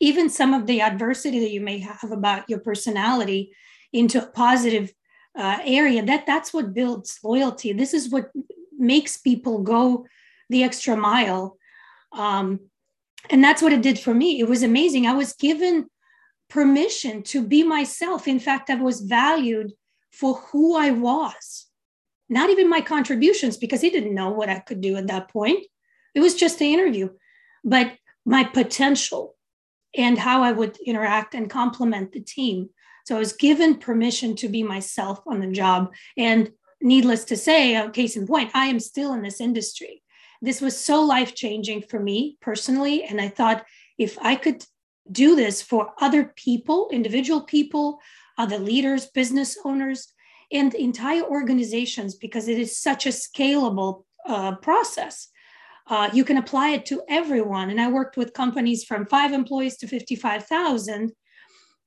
even 0.00 0.30
some 0.30 0.54
of 0.54 0.66
the 0.66 0.80
adversity 0.80 1.40
that 1.40 1.50
you 1.50 1.60
may 1.60 1.78
have 1.78 2.10
about 2.10 2.48
your 2.48 2.60
personality 2.60 3.52
into 3.92 4.22
a 4.22 4.30
positive 4.30 4.92
uh, 5.38 5.58
area 5.64 6.04
that 6.04 6.26
that's 6.26 6.52
what 6.52 6.74
builds 6.74 7.18
loyalty. 7.22 7.72
This 7.72 7.94
is 7.94 8.10
what 8.10 8.30
makes 8.76 9.16
people 9.16 9.62
go 9.62 10.06
the 10.50 10.64
extra 10.64 10.96
mile. 10.96 11.56
Um, 12.12 12.60
and 13.30 13.42
that's 13.42 13.62
what 13.62 13.72
it 13.72 13.82
did 13.82 13.98
for 13.98 14.12
me. 14.12 14.40
It 14.40 14.48
was 14.48 14.62
amazing. 14.62 15.06
I 15.06 15.14
was 15.14 15.34
given 15.34 15.88
permission 16.48 17.22
to 17.22 17.46
be 17.46 17.62
myself. 17.62 18.26
In 18.26 18.40
fact 18.40 18.70
i 18.70 18.74
was 18.74 19.02
valued 19.02 19.72
for 20.10 20.36
who 20.50 20.76
i 20.76 20.90
was 20.90 21.66
not 22.30 22.50
even 22.50 22.68
my 22.68 22.80
contributions 22.80 23.56
because 23.56 23.80
he 23.80 23.90
didn't 23.90 24.14
know 24.14 24.30
what 24.30 24.48
i 24.48 24.58
could 24.58 24.80
do 24.80 24.96
at 24.96 25.06
that 25.06 25.28
point. 25.28 25.64
It 26.14 26.20
was 26.20 26.34
just 26.34 26.60
an 26.60 26.68
interview 26.68 27.10
but 27.64 27.92
my 28.24 28.44
potential 28.44 29.34
and 29.94 30.18
how 30.18 30.42
i 30.42 30.52
would 30.52 30.78
interact 30.78 31.34
and 31.34 31.50
complement 31.50 32.12
the 32.12 32.20
team 32.20 32.70
so 33.08 33.16
I 33.16 33.20
was 33.20 33.32
given 33.32 33.78
permission 33.78 34.36
to 34.36 34.50
be 34.50 34.62
myself 34.62 35.22
on 35.26 35.40
the 35.40 35.50
job. 35.50 35.94
And 36.18 36.50
needless 36.82 37.24
to 37.24 37.38
say, 37.38 37.74
uh, 37.74 37.88
case 37.88 38.18
in 38.18 38.26
point, 38.26 38.50
I 38.52 38.66
am 38.66 38.78
still 38.78 39.14
in 39.14 39.22
this 39.22 39.40
industry. 39.40 40.02
This 40.42 40.60
was 40.60 40.78
so 40.78 41.00
life 41.02 41.34
changing 41.34 41.84
for 41.88 41.98
me 41.98 42.36
personally. 42.42 43.04
And 43.04 43.18
I 43.18 43.28
thought 43.28 43.64
if 43.96 44.18
I 44.20 44.36
could 44.36 44.62
do 45.10 45.36
this 45.36 45.62
for 45.62 45.94
other 46.02 46.34
people, 46.36 46.90
individual 46.92 47.40
people, 47.40 47.98
other 48.36 48.58
leaders, 48.58 49.06
business 49.06 49.56
owners, 49.64 50.12
and 50.52 50.74
entire 50.74 51.22
organizations, 51.22 52.14
because 52.14 52.46
it 52.46 52.58
is 52.58 52.78
such 52.78 53.06
a 53.06 53.08
scalable 53.08 54.04
uh, 54.28 54.56
process. 54.56 55.28
Uh, 55.86 56.10
you 56.12 56.24
can 56.24 56.36
apply 56.36 56.72
it 56.72 56.84
to 56.84 57.00
everyone. 57.08 57.70
And 57.70 57.80
I 57.80 57.90
worked 57.90 58.18
with 58.18 58.34
companies 58.34 58.84
from 58.84 59.06
five 59.06 59.32
employees 59.32 59.78
to 59.78 59.86
55,000 59.86 61.10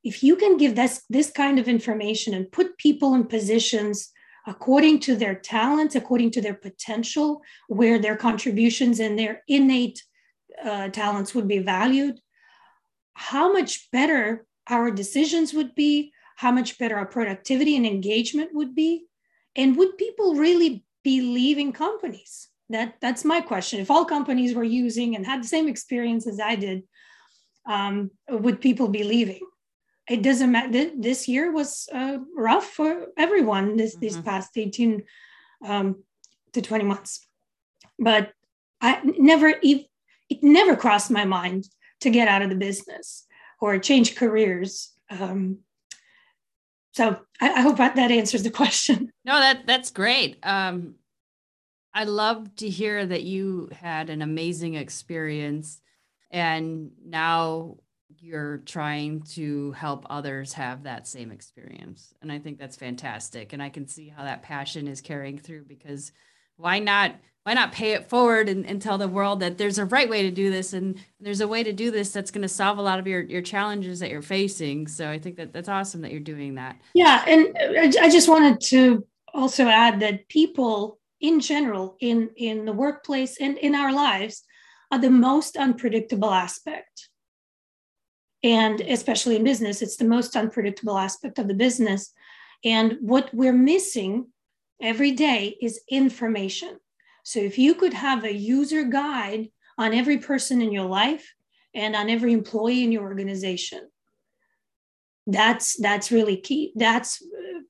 if 0.03 0.23
you 0.23 0.35
can 0.35 0.57
give 0.57 0.75
this 0.75 1.03
this 1.09 1.31
kind 1.31 1.59
of 1.59 1.67
information 1.67 2.33
and 2.33 2.51
put 2.51 2.77
people 2.77 3.13
in 3.13 3.25
positions 3.25 4.11
according 4.47 4.99
to 4.99 5.15
their 5.15 5.35
talents 5.35 5.95
according 5.95 6.31
to 6.31 6.41
their 6.41 6.53
potential 6.53 7.41
where 7.67 7.99
their 7.99 8.15
contributions 8.15 8.99
and 8.99 9.17
their 9.17 9.43
innate 9.47 10.01
uh, 10.63 10.89
talents 10.89 11.35
would 11.35 11.47
be 11.47 11.59
valued 11.59 12.19
how 13.13 13.51
much 13.51 13.89
better 13.91 14.45
our 14.67 14.89
decisions 14.89 15.53
would 15.53 15.75
be 15.75 16.11
how 16.37 16.51
much 16.51 16.79
better 16.79 16.97
our 16.97 17.05
productivity 17.05 17.75
and 17.75 17.85
engagement 17.85 18.49
would 18.53 18.73
be 18.73 19.05
and 19.55 19.77
would 19.77 19.97
people 19.97 20.35
really 20.35 20.83
be 21.03 21.21
leaving 21.21 21.73
companies? 21.73 22.47
That 22.69 22.95
that's 23.01 23.25
my 23.25 23.41
question. 23.41 23.79
If 23.79 23.91
all 23.91 24.05
companies 24.05 24.55
were 24.55 24.63
using 24.63 25.15
and 25.15 25.25
had 25.25 25.43
the 25.43 25.47
same 25.47 25.67
experience 25.67 26.25
as 26.25 26.39
i 26.39 26.55
did 26.55 26.83
um, 27.67 28.11
would 28.29 28.61
people 28.61 28.87
be 28.87 29.03
leaving 29.03 29.41
it 30.11 30.21
doesn't 30.21 30.51
matter. 30.51 30.91
This 30.95 31.27
year 31.27 31.51
was 31.51 31.87
uh, 31.93 32.17
rough 32.35 32.65
for 32.65 33.07
everyone. 33.17 33.77
This 33.77 33.93
mm-hmm. 33.93 34.01
these 34.01 34.17
past 34.17 34.57
eighteen 34.57 35.03
um, 35.65 36.03
to 36.53 36.61
twenty 36.61 36.83
months, 36.83 37.25
but 37.97 38.33
I 38.81 38.99
never 39.03 39.53
it 39.61 40.43
never 40.43 40.75
crossed 40.75 41.11
my 41.11 41.25
mind 41.25 41.67
to 42.01 42.09
get 42.09 42.27
out 42.27 42.41
of 42.41 42.49
the 42.49 42.55
business 42.55 43.25
or 43.59 43.77
change 43.79 44.15
careers. 44.15 44.91
Um, 45.09 45.59
so 46.93 47.19
I, 47.39 47.51
I, 47.51 47.61
hope 47.61 47.77
that, 47.77 47.95
that 47.95 48.11
answers 48.11 48.43
the 48.43 48.49
question. 48.49 49.11
No, 49.23 49.39
that 49.39 49.67
that's 49.67 49.91
great. 49.91 50.39
Um, 50.43 50.95
I 51.93 52.05
love 52.05 52.55
to 52.55 52.69
hear 52.69 53.05
that 53.05 53.23
you 53.23 53.69
had 53.71 54.09
an 54.09 54.21
amazing 54.21 54.73
experience, 54.75 55.79
and 56.31 56.91
now 57.05 57.77
you're 58.19 58.57
trying 58.59 59.21
to 59.21 59.71
help 59.73 60.05
others 60.09 60.53
have 60.53 60.83
that 60.83 61.07
same 61.07 61.31
experience. 61.31 62.13
And 62.21 62.31
I 62.31 62.39
think 62.39 62.59
that's 62.59 62.77
fantastic. 62.77 63.53
And 63.53 63.61
I 63.61 63.69
can 63.69 63.87
see 63.87 64.09
how 64.09 64.23
that 64.23 64.41
passion 64.41 64.87
is 64.87 65.01
carrying 65.01 65.37
through 65.37 65.65
because 65.65 66.11
why 66.57 66.79
not 66.79 67.15
why 67.43 67.55
not 67.55 67.71
pay 67.71 67.93
it 67.93 68.07
forward 68.07 68.49
and, 68.49 68.67
and 68.67 68.79
tell 68.79 68.99
the 68.99 69.07
world 69.07 69.39
that 69.39 69.57
there's 69.57 69.79
a 69.79 69.85
right 69.85 70.07
way 70.07 70.21
to 70.21 70.31
do 70.31 70.51
this 70.51 70.73
and 70.73 70.99
there's 71.19 71.41
a 71.41 71.47
way 71.47 71.63
to 71.63 71.73
do 71.73 71.89
this 71.89 72.11
that's 72.11 72.29
going 72.29 72.43
to 72.43 72.47
solve 72.47 72.77
a 72.77 72.81
lot 72.83 72.99
of 72.99 73.07
your, 73.07 73.21
your 73.21 73.41
challenges 73.41 73.99
that 73.99 74.11
you're 74.11 74.21
facing. 74.21 74.87
So 74.87 75.09
I 75.09 75.17
think 75.17 75.37
that 75.37 75.51
that's 75.51 75.67
awesome 75.67 76.01
that 76.01 76.11
you're 76.11 76.19
doing 76.19 76.55
that. 76.55 76.79
Yeah. 76.93 77.23
And 77.25 77.47
uh, 77.57 77.99
I 77.99 78.11
just 78.11 78.29
wanted 78.29 78.61
to 78.67 79.07
also 79.33 79.65
add 79.65 80.01
that 80.01 80.27
people 80.27 80.99
in 81.19 81.39
general 81.39 81.97
in, 81.99 82.29
in 82.37 82.65
the 82.65 82.73
workplace 82.73 83.37
and 83.41 83.57
in 83.57 83.73
our 83.73 83.91
lives 83.91 84.43
are 84.91 84.99
the 84.99 85.09
most 85.09 85.57
unpredictable 85.57 86.31
aspect 86.31 87.09
and 88.43 88.81
especially 88.81 89.35
in 89.35 89.43
business, 89.43 89.81
it's 89.81 89.97
the 89.97 90.05
most 90.05 90.35
unpredictable 90.35 90.97
aspect 90.97 91.39
of 91.39 91.47
the 91.47 91.53
business. 91.53 92.13
And 92.63 92.97
what 93.01 93.33
we're 93.33 93.53
missing 93.53 94.27
every 94.81 95.11
day 95.11 95.57
is 95.61 95.81
information. 95.89 96.79
So 97.23 97.39
if 97.39 97.57
you 97.57 97.75
could 97.75 97.93
have 97.93 98.23
a 98.23 98.33
user 98.33 98.83
guide 98.83 99.49
on 99.77 99.93
every 99.93 100.17
person 100.17 100.61
in 100.61 100.71
your 100.71 100.87
life 100.87 101.33
and 101.73 101.95
on 101.95 102.09
every 102.09 102.33
employee 102.33 102.83
in 102.83 102.91
your 102.91 103.03
organization, 103.03 103.87
that's 105.27 105.79
that's 105.79 106.11
really 106.11 106.37
key. 106.37 106.73
That's 106.75 107.21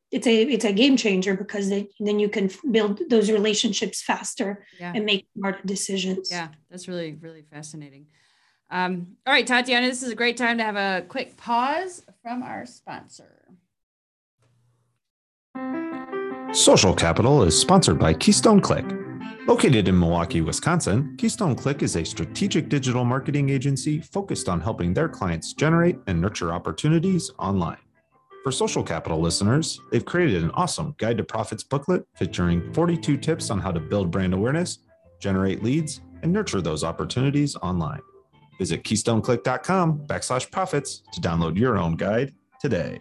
it's 0.10 0.26
a 0.26 0.44
it's 0.44 0.66
a 0.66 0.72
game 0.72 0.96
changer 0.96 1.36
because 1.36 1.70
they, 1.70 1.88
then 2.00 2.20
you 2.20 2.30
can 2.30 2.50
build 2.72 3.02
those 3.10 3.30
relationships 3.30 4.02
faster 4.02 4.66
yeah. 4.80 4.94
and 4.96 5.06
make 5.06 5.28
smarter 5.38 5.62
decisions. 5.66 6.30
Yeah, 6.32 6.50
that's 6.70 6.88
really 6.88 7.18
really 7.20 7.44
fascinating. 7.52 8.08
Um, 8.72 9.18
all 9.28 9.34
right, 9.34 9.46
Tatyana, 9.46 9.88
this 9.88 10.02
is 10.02 10.12
a 10.12 10.16
great 10.16 10.38
time 10.38 10.58
to 10.58 10.64
have 10.64 10.78
a 10.78 11.06
quick 11.08 11.36
pause 11.36 12.06
from 12.24 12.42
our 12.42 12.66
sponsor. 12.66 13.38
Social 16.54 16.94
Capital 16.94 17.44
is 17.44 17.60
sponsored 17.60 18.00
by 18.00 18.14
Keystone 18.14 18.62
Click. 18.62 18.86
Located 19.48 19.88
in 19.88 20.00
Milwaukee, 20.00 20.42
Wisconsin, 20.42 21.16
Keystone 21.18 21.56
Click 21.56 21.84
is 21.84 21.98
a 21.98 22.06
strategic 22.06 22.70
digital 22.70 23.04
marketing 23.04 23.50
agency 23.50 24.00
focused 24.00 24.48
on 24.48 24.62
helping 24.62 24.94
their 24.94 25.10
clients 25.10 25.54
generate 25.54 25.98
and 26.08 26.22
nurture 26.22 26.54
opportunities 26.54 27.30
online. 27.40 27.78
For 28.44 28.52
Social 28.52 28.84
Capital 28.84 29.20
listeners, 29.20 29.80
they've 29.92 30.06
created 30.06 30.44
an 30.44 30.52
awesome 30.52 30.96
Guide 30.98 31.18
to 31.18 31.24
Profits 31.24 31.64
booklet 31.64 32.06
featuring 32.16 32.72
42 32.74 33.18
tips 33.18 33.50
on 33.50 33.60
how 33.60 33.72
to 33.72 33.80
build 33.80 34.12
brand 34.12 34.34
awareness, 34.34 34.80
generate 35.20 35.62
leads, 35.64 36.02
and 36.24 36.32
nurture 36.32 36.62
those 36.62 36.84
opportunities 36.84 37.56
online. 37.58 38.02
Visit 38.62 38.84
keystoneclick.com 38.84 40.06
backslash 40.06 40.52
profits 40.52 41.02
to 41.14 41.20
download 41.20 41.58
your 41.58 41.80
own 41.80 41.96
guide 41.96 42.32
today. 42.60 43.00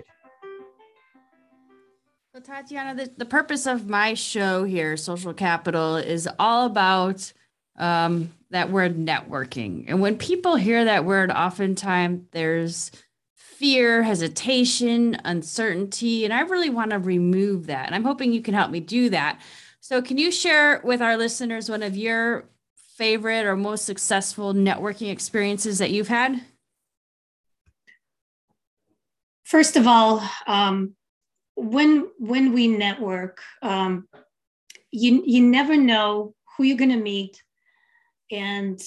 So, 2.35 2.41
Tatyana, 2.41 2.97
the, 2.97 3.13
the 3.19 3.27
purpose 3.27 3.67
of 3.67 3.87
my 3.87 4.15
show 4.15 4.65
here, 4.65 4.97
Social 4.97 5.35
Capital, 5.35 5.97
is 5.97 6.27
all 6.39 6.65
about 6.65 7.31
um, 7.77 8.33
that 8.49 8.71
word 8.71 8.97
networking. 8.97 9.85
And 9.87 10.01
when 10.01 10.17
people 10.17 10.57
hear 10.57 10.87
that 10.87 11.05
word, 11.05 11.31
oftentimes 11.31 12.23
there's 12.33 12.91
fear, 13.35 14.03
hesitation, 14.03 15.19
uncertainty. 15.27 16.25
And 16.25 16.33
I 16.33 16.41
really 16.41 16.71
want 16.71 16.93
to 16.93 16.99
remove 16.99 17.67
that. 17.67 17.85
And 17.85 17.95
I'm 17.95 18.05
hoping 18.05 18.33
you 18.33 18.41
can 18.41 18.55
help 18.55 18.71
me 18.71 18.81
do 18.81 19.11
that. 19.11 19.39
So, 19.81 20.01
can 20.01 20.17
you 20.17 20.33
share 20.33 20.81
with 20.83 21.03
our 21.03 21.19
listeners 21.19 21.69
one 21.69 21.83
of 21.83 21.99
your 21.99 22.47
favorite 23.01 23.47
or 23.47 23.57
most 23.57 23.87
successful 23.87 24.53
networking 24.53 25.11
experiences 25.11 25.79
that 25.79 25.91
you've 25.91 26.09
had? 26.09 26.39
First 29.45 29.79
of 29.79 29.87
all, 29.87 30.23
um, 30.47 30.95
when 31.57 32.11
when 32.19 32.53
we 32.53 32.69
network, 32.69 33.41
um, 33.63 34.07
you 34.91 35.23
you 35.25 35.41
never 35.41 35.79
know 35.79 36.35
who 36.51 36.65
you're 36.65 36.77
going 36.77 36.91
to 36.91 37.09
meet, 37.15 37.43
and 38.31 38.79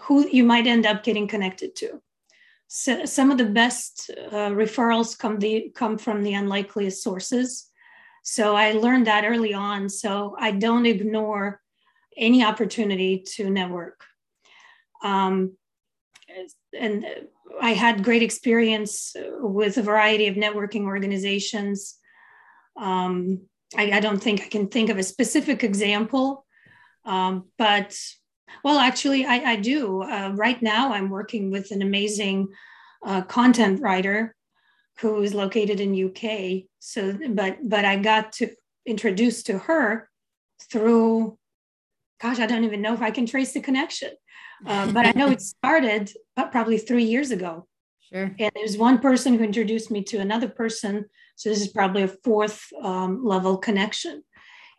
who 0.00 0.26
you 0.26 0.42
might 0.42 0.66
end 0.66 0.86
up 0.86 1.04
getting 1.04 1.28
connected 1.28 1.76
to. 1.76 2.00
So 2.68 3.04
some 3.04 3.30
of 3.30 3.36
the 3.36 3.52
best 3.62 4.10
uh, 4.32 4.50
referrals 4.62 5.16
come 5.16 5.38
the 5.38 5.70
come 5.74 5.98
from 5.98 6.22
the 6.22 6.32
unlikeliest 6.32 7.02
sources. 7.02 7.70
So 8.24 8.56
I 8.56 8.72
learned 8.72 9.06
that 9.06 9.24
early 9.26 9.52
on. 9.52 9.90
So 9.90 10.36
I 10.40 10.52
don't 10.52 10.86
ignore 10.86 11.60
any 12.16 12.44
opportunity 12.44 13.24
to 13.34 13.50
network. 13.50 14.02
Um, 15.02 15.56
and 16.78 17.06
I 17.60 17.70
had 17.70 18.04
great 18.04 18.22
experience 18.22 19.14
with 19.40 19.76
a 19.78 19.82
variety 19.82 20.26
of 20.26 20.36
networking 20.36 20.84
organizations. 20.84 21.96
Um, 22.76 23.42
I, 23.76 23.92
I, 23.92 24.00
don't 24.00 24.22
think 24.22 24.42
I 24.42 24.48
can 24.48 24.68
think 24.68 24.90
of 24.90 24.98
a 24.98 25.02
specific 25.02 25.64
example, 25.64 26.44
um, 27.04 27.44
but 27.56 27.96
well, 28.62 28.78
actually, 28.78 29.24
I, 29.24 29.52
I 29.52 29.56
do. 29.56 30.02
Uh, 30.02 30.32
right 30.34 30.60
now, 30.62 30.92
I'm 30.92 31.10
working 31.10 31.50
with 31.50 31.70
an 31.70 31.82
amazing 31.82 32.48
uh, 33.04 33.22
content 33.22 33.80
writer 33.80 34.34
who 35.00 35.22
is 35.22 35.34
located 35.34 35.80
in 35.80 36.08
UK. 36.08 36.64
So, 36.78 37.18
but 37.30 37.58
but 37.62 37.84
I 37.84 37.96
got 37.96 38.32
to 38.34 38.50
introduce 38.86 39.42
to 39.44 39.58
her 39.58 40.08
through, 40.70 41.38
gosh, 42.20 42.38
I 42.38 42.46
don't 42.46 42.64
even 42.64 42.82
know 42.82 42.94
if 42.94 43.02
I 43.02 43.10
can 43.10 43.26
trace 43.26 43.52
the 43.52 43.60
connection, 43.60 44.10
uh, 44.66 44.90
but 44.92 45.06
I 45.06 45.12
know 45.12 45.30
it 45.30 45.40
started 45.56 46.12
probably 46.36 46.78
three 46.78 47.04
years 47.04 47.30
ago. 47.30 47.66
Sure. 48.12 48.34
And 48.38 48.50
there's 48.54 48.76
one 48.76 49.00
person 49.00 49.36
who 49.36 49.44
introduced 49.44 49.90
me 49.90 50.02
to 50.04 50.18
another 50.18 50.48
person. 50.48 51.06
So 51.34 51.48
this 51.48 51.60
is 51.60 51.68
probably 51.68 52.02
a 52.02 52.08
fourth 52.08 52.66
um, 52.82 53.24
level 53.24 53.58
connection, 53.58 54.22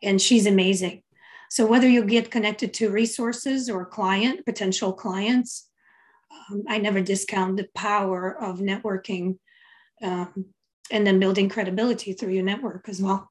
and 0.01 0.21
she's 0.21 0.45
amazing. 0.45 1.03
So 1.49 1.65
whether 1.65 1.87
you 1.87 2.03
get 2.03 2.31
connected 2.31 2.73
to 2.75 2.89
resources 2.89 3.69
or 3.69 3.85
client, 3.85 4.45
potential 4.45 4.93
clients, 4.93 5.69
um, 6.31 6.63
I 6.67 6.77
never 6.77 7.01
discount 7.01 7.57
the 7.57 7.67
power 7.73 8.41
of 8.41 8.59
networking 8.59 9.37
um, 10.01 10.45
and 10.91 11.05
then 11.05 11.19
building 11.19 11.49
credibility 11.49 12.13
through 12.13 12.33
your 12.33 12.43
network 12.43 12.89
as 12.89 13.01
well. 13.01 13.29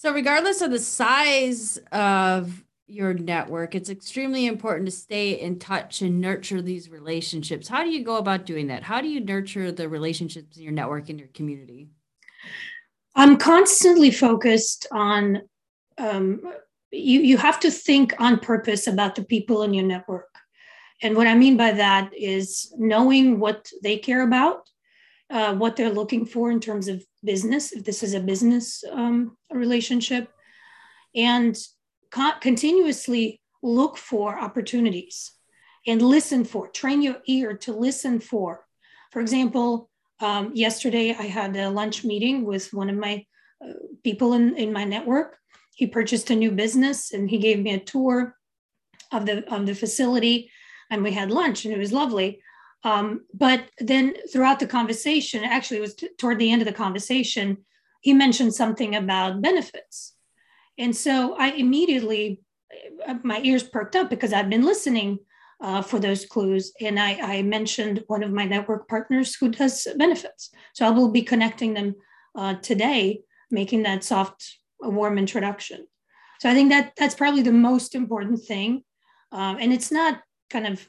So, 0.00 0.14
regardless 0.14 0.62
of 0.62 0.70
the 0.70 0.78
size 0.78 1.76
of 1.90 2.62
your 2.86 3.14
network, 3.14 3.74
it's 3.74 3.90
extremely 3.90 4.46
important 4.46 4.86
to 4.86 4.92
stay 4.92 5.40
in 5.40 5.58
touch 5.58 6.02
and 6.02 6.20
nurture 6.20 6.62
these 6.62 6.88
relationships. 6.88 7.66
How 7.66 7.82
do 7.82 7.90
you 7.90 8.04
go 8.04 8.16
about 8.16 8.46
doing 8.46 8.68
that? 8.68 8.84
How 8.84 9.00
do 9.00 9.08
you 9.08 9.18
nurture 9.18 9.72
the 9.72 9.88
relationships 9.88 10.56
in 10.56 10.62
your 10.62 10.70
network 10.70 11.10
in 11.10 11.18
your 11.18 11.26
community? 11.34 11.88
I'm 13.16 13.38
constantly 13.38 14.12
focused 14.12 14.86
on 14.92 15.42
um, 15.98 16.42
you, 16.92 17.20
you 17.22 17.36
have 17.36 17.58
to 17.58 17.68
think 17.68 18.14
on 18.20 18.38
purpose 18.38 18.86
about 18.86 19.16
the 19.16 19.24
people 19.24 19.64
in 19.64 19.74
your 19.74 19.84
network. 19.84 20.32
And 21.02 21.16
what 21.16 21.26
I 21.26 21.34
mean 21.34 21.56
by 21.56 21.72
that 21.72 22.12
is 22.16 22.72
knowing 22.78 23.40
what 23.40 23.68
they 23.82 23.96
care 23.96 24.22
about, 24.22 24.70
uh, 25.30 25.54
what 25.54 25.76
they're 25.76 25.90
looking 25.92 26.24
for 26.24 26.50
in 26.50 26.60
terms 26.60 26.88
of 26.88 27.04
business, 27.22 27.72
if 27.72 27.84
this 27.84 28.02
is 28.02 28.14
a 28.14 28.20
business 28.20 28.82
um, 28.92 29.36
relationship, 29.50 30.30
and 31.14 31.56
con- 32.10 32.40
continuously 32.40 33.40
look 33.62 33.96
for 33.96 34.38
opportunities 34.38 35.32
and 35.86 36.02
listen 36.02 36.44
for, 36.44 36.68
train 36.68 37.02
your 37.02 37.16
ear 37.26 37.56
to 37.56 37.72
listen 37.72 38.20
for. 38.20 38.64
For 39.12 39.20
example, 39.20 39.90
um, 40.20 40.52
yesterday, 40.54 41.14
I 41.18 41.24
had 41.24 41.56
a 41.56 41.70
lunch 41.70 42.04
meeting 42.04 42.44
with 42.44 42.72
one 42.72 42.90
of 42.90 42.96
my 42.96 43.24
uh, 43.64 43.72
people 44.02 44.34
in, 44.34 44.56
in 44.56 44.72
my 44.72 44.84
network. 44.84 45.38
He 45.74 45.86
purchased 45.86 46.30
a 46.30 46.36
new 46.36 46.50
business 46.50 47.12
and 47.12 47.30
he 47.30 47.38
gave 47.38 47.60
me 47.60 47.74
a 47.74 47.80
tour 47.80 48.36
of 49.12 49.26
the, 49.26 49.48
of 49.52 49.66
the 49.66 49.74
facility 49.74 50.50
and 50.90 51.02
we 51.02 51.12
had 51.12 51.30
lunch 51.30 51.64
and 51.64 51.74
it 51.74 51.78
was 51.78 51.92
lovely. 51.92 52.40
Um, 52.84 53.24
but 53.34 53.64
then 53.78 54.14
throughout 54.32 54.60
the 54.60 54.66
conversation, 54.66 55.44
actually, 55.44 55.78
it 55.78 55.82
was 55.82 55.94
t- 55.94 56.10
toward 56.18 56.38
the 56.38 56.50
end 56.50 56.62
of 56.62 56.66
the 56.66 56.72
conversation, 56.72 57.58
he 58.00 58.14
mentioned 58.14 58.54
something 58.54 58.94
about 58.94 59.42
benefits. 59.42 60.14
And 60.78 60.96
so 60.96 61.34
I 61.34 61.50
immediately, 61.50 62.40
uh, 63.06 63.16
my 63.24 63.40
ears 63.42 63.64
perked 63.64 63.96
up 63.96 64.08
because 64.08 64.32
I've 64.32 64.50
been 64.50 64.64
listening 64.64 65.18
uh, 65.60 65.82
for 65.82 65.98
those 65.98 66.24
clues. 66.24 66.72
And 66.80 67.00
I, 67.00 67.38
I, 67.38 67.42
mentioned 67.42 68.04
one 68.06 68.22
of 68.22 68.30
my 68.30 68.44
network 68.44 68.88
partners 68.88 69.34
who 69.34 69.48
does 69.48 69.88
benefits. 69.96 70.50
So 70.72 70.86
I 70.86 70.90
will 70.90 71.10
be 71.10 71.22
connecting 71.22 71.74
them 71.74 71.96
uh, 72.36 72.54
today, 72.54 73.22
making 73.50 73.82
that 73.82 74.04
soft, 74.04 74.58
warm 74.80 75.18
introduction. 75.18 75.88
So 76.38 76.48
I 76.48 76.54
think 76.54 76.70
that 76.70 76.92
that's 76.96 77.16
probably 77.16 77.42
the 77.42 77.50
most 77.52 77.96
important 77.96 78.40
thing. 78.44 78.84
Um, 79.32 79.56
and 79.58 79.72
it's 79.72 79.90
not 79.90 80.20
kind 80.48 80.68
of 80.68 80.88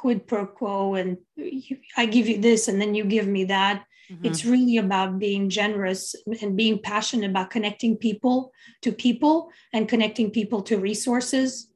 quid 0.00 0.26
pro 0.26 0.46
quo 0.46 0.94
and 0.94 1.18
you, 1.36 1.76
I 1.94 2.06
give 2.06 2.26
you 2.26 2.38
this 2.40 2.68
and 2.68 2.80
then 2.80 2.94
you 2.94 3.04
give 3.04 3.26
me 3.26 3.44
that. 3.44 3.84
Mm-hmm. 4.10 4.24
It's 4.24 4.46
really 4.46 4.78
about 4.78 5.18
being 5.18 5.50
generous 5.50 6.14
and 6.40 6.56
being 6.56 6.78
passionate 6.78 7.28
about 7.28 7.50
connecting 7.50 7.98
people 7.98 8.50
to 8.80 8.92
people 8.92 9.50
and 9.74 9.90
connecting 9.92 10.30
people 10.30 10.62
to 10.62 10.78
resources. 10.78 11.68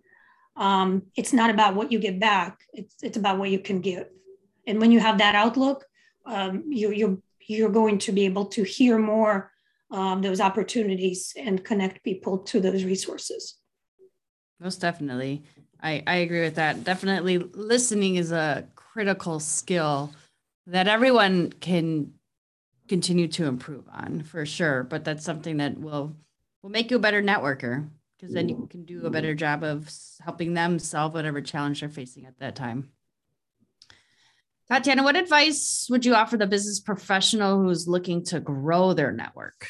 Um, 0.57 1.03
it's 1.17 1.35
not 1.35 1.51
about 1.51 1.75
what 1.75 1.93
you 1.93 1.99
get 1.99 2.19
back. 2.19 2.61
It's, 2.73 2.95
it's 3.03 3.19
about 3.19 3.39
what 3.39 3.51
you 3.51 3.59
can 3.59 3.83
give. 3.83 4.07
And 4.67 4.81
when 4.81 4.91
you 4.91 5.01
have 5.01 5.19
that 5.19 5.35
outlook 5.35 5.85
um, 6.25 6.65
you, 6.71 6.93
you're, 6.93 7.19
you're 7.47 7.77
going 7.83 7.99
to 7.99 8.13
be 8.13 8.25
able 8.25 8.47
to 8.47 8.63
hear 8.63 8.99
more 8.99 9.53
um, 9.91 10.23
those 10.23 10.41
opportunities 10.41 11.35
and 11.37 11.63
connect 11.63 12.03
people 12.03 12.39
to 12.39 12.59
those 12.59 12.85
resources. 12.85 13.59
Most 14.59 14.81
definitely 14.81 15.45
I, 15.85 16.03
I 16.07 16.17
agree 16.17 16.41
with 16.41 16.55
that 16.57 16.83
definitely 16.83 17.39
listening 17.39 18.17
is 18.17 18.33
a 18.33 18.67
critical 18.75 19.39
skill 19.39 20.13
that 20.67 20.89
everyone 20.89 21.53
can 21.53 22.15
continue 22.89 23.29
to 23.29 23.45
improve 23.45 23.85
on 23.93 24.23
for 24.23 24.47
sure 24.47 24.83
but 24.83 25.05
that's 25.05 25.25
something 25.25 25.59
that 25.59 25.79
will 25.79 26.17
will 26.63 26.71
make 26.71 26.91
you 26.91 26.97
a 26.97 27.01
better 27.01 27.23
networker 27.23 27.87
because 28.17 28.35
then 28.35 28.49
you 28.49 28.67
can 28.71 28.87
do 28.87 29.05
a 29.05 29.11
better 29.11 29.35
job 29.35 29.63
of 29.63 29.91
helping 30.21 30.55
them 30.55 30.79
solve 30.79 31.13
whatever 31.13 31.43
challenge 31.43 31.81
they're 31.81 31.91
facing 31.91 32.25
at 32.25 32.39
that 32.39 32.57
time. 32.57 32.89
Tatyana, 34.71 35.05
what 35.05 35.15
advice 35.15 35.89
would 35.91 36.07
you 36.07 36.15
offer 36.15 36.39
the 36.39 36.47
business 36.47 36.81
professional 36.81 37.61
who's 37.63 37.87
looking 37.87 38.25
to 38.25 38.41
grow 38.41 38.95
their 38.95 39.13
network? 39.13 39.67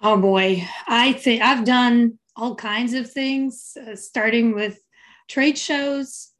Oh 0.00 0.16
boy, 0.16 0.66
I 0.86 1.12
think 1.12 1.42
I've 1.42 1.66
done 1.66 2.18
all 2.38 2.54
kinds 2.54 2.94
of 2.94 3.10
things, 3.10 3.76
uh, 3.76 3.96
starting 3.96 4.54
with 4.54 4.80
trade 5.28 5.58
shows. 5.58 6.30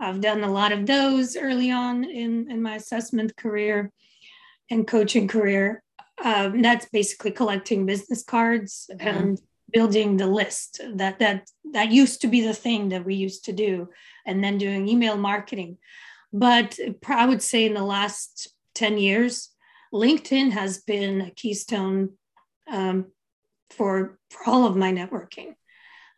I've 0.00 0.22
done 0.22 0.42
a 0.42 0.50
lot 0.50 0.72
of 0.72 0.86
those 0.86 1.36
early 1.36 1.70
on 1.70 2.04
in, 2.04 2.50
in 2.50 2.62
my 2.62 2.76
assessment 2.76 3.36
career 3.36 3.92
and 4.70 4.86
coaching 4.86 5.28
career. 5.28 5.82
Um, 6.24 6.62
that's 6.62 6.86
basically 6.86 7.32
collecting 7.32 7.84
business 7.84 8.24
cards 8.24 8.88
mm-hmm. 8.90 9.06
and 9.06 9.40
building 9.72 10.16
the 10.16 10.26
list 10.26 10.80
that 10.94 11.18
that 11.18 11.48
that 11.72 11.90
used 11.90 12.20
to 12.20 12.28
be 12.28 12.42
the 12.42 12.54
thing 12.54 12.90
that 12.90 13.04
we 13.04 13.14
used 13.14 13.46
to 13.46 13.52
do 13.52 13.88
and 14.26 14.44
then 14.44 14.58
doing 14.58 14.86
email 14.86 15.16
marketing 15.16 15.78
but 16.32 16.78
i 17.08 17.26
would 17.26 17.42
say 17.42 17.64
in 17.64 17.74
the 17.74 17.82
last 17.82 18.52
10 18.74 18.98
years 18.98 19.48
linkedin 19.92 20.50
has 20.50 20.82
been 20.82 21.22
a 21.22 21.30
keystone 21.30 22.10
um, 22.70 23.06
for 23.76 24.18
for 24.30 24.40
all 24.46 24.66
of 24.66 24.76
my 24.76 24.92
networking. 24.92 25.54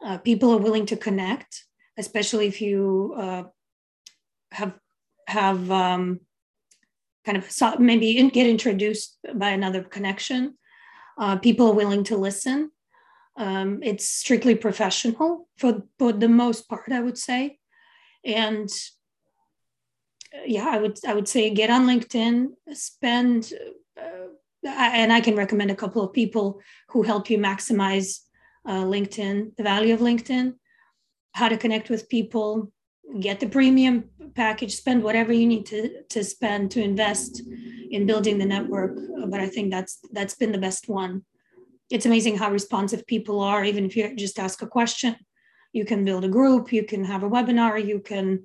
Uh, 0.05 0.19
people 0.19 0.53
are 0.53 0.65
willing 0.67 0.87
to 0.87 0.97
connect 0.97 1.65
especially 1.97 2.47
if 2.47 2.61
you 2.61 3.15
uh, 3.17 3.45
have 4.53 4.75
have 5.27 5.71
um, 5.71 6.21
kind 7.25 7.39
of 7.39 7.81
maybe 7.81 8.29
get 8.31 8.47
introduced 8.47 9.19
by 9.35 9.51
another 9.51 9.83
connection. 9.83 10.59
Uh, 11.17 11.37
people 11.37 11.69
are 11.69 11.75
willing 11.75 12.05
to 12.05 12.17
listen. 12.17 12.71
Um, 13.37 13.83
it's 13.83 14.07
strictly 14.07 14.55
professional 14.55 15.49
for, 15.57 15.83
for 15.99 16.13
the 16.13 16.29
most 16.29 16.69
part, 16.69 16.93
I 16.93 17.01
would 17.01 17.19
say. 17.19 17.59
And 18.25 18.69
uh, 20.35 20.45
yeah, 20.47 20.69
I 20.69 20.79
would 20.79 20.99
I 21.07 21.15
would 21.15 21.29
say 21.29 21.51
get 21.51 21.71
on 21.71 21.87
LinkedIn, 21.87 22.49
spend, 22.73 23.53
uh, 24.01 24.29
and 24.65 25.13
I 25.13 25.21
can 25.21 25.37
recommend 25.37 25.71
a 25.71 25.77
couple 25.77 26.03
of 26.03 26.13
people 26.13 26.61
who 26.89 27.03
help 27.03 27.31
you 27.31 27.39
maximize 27.39 28.21
uh, 28.67 28.85
LinkedIn, 28.85 29.57
the 29.57 29.63
value 29.63 29.95
of 29.95 30.01
LinkedIn, 30.01 30.55
how 31.33 31.49
to 31.49 31.57
connect 31.57 31.91
with 31.91 32.09
people, 32.09 32.73
get 33.21 33.41
the 33.41 33.49
premium 33.49 34.05
package, 34.35 34.75
spend 34.75 35.03
whatever 35.03 35.33
you 35.33 35.47
need 35.47 35.67
to 35.67 36.03
to 36.05 36.25
spend 36.25 36.71
to 36.71 36.83
invest 36.83 37.43
in 37.91 38.07
building 38.07 38.39
the 38.39 38.47
network. 38.47 38.99
But 39.29 39.41
I 39.41 39.49
think 39.49 39.71
that's 39.71 39.99
that's 40.13 40.35
been 40.35 40.53
the 40.53 40.59
best 40.59 40.89
one 40.89 41.25
it's 41.91 42.07
amazing 42.07 42.37
how 42.37 42.51
responsive 42.51 43.07
people 43.07 43.41
are, 43.41 43.65
even 43.65 43.85
if 43.85 43.97
you 43.97 44.15
just 44.17 44.39
ask 44.39 44.63
a 44.63 44.67
question. 44.67 45.17
You 45.73 45.85
can 45.85 46.05
build 46.05 46.25
a 46.25 46.29
group, 46.29 46.73
you 46.73 46.85
can 46.85 47.05
have 47.05 47.23
a 47.23 47.31
webinar, 47.31 47.85
you 47.85 48.01
can 48.01 48.45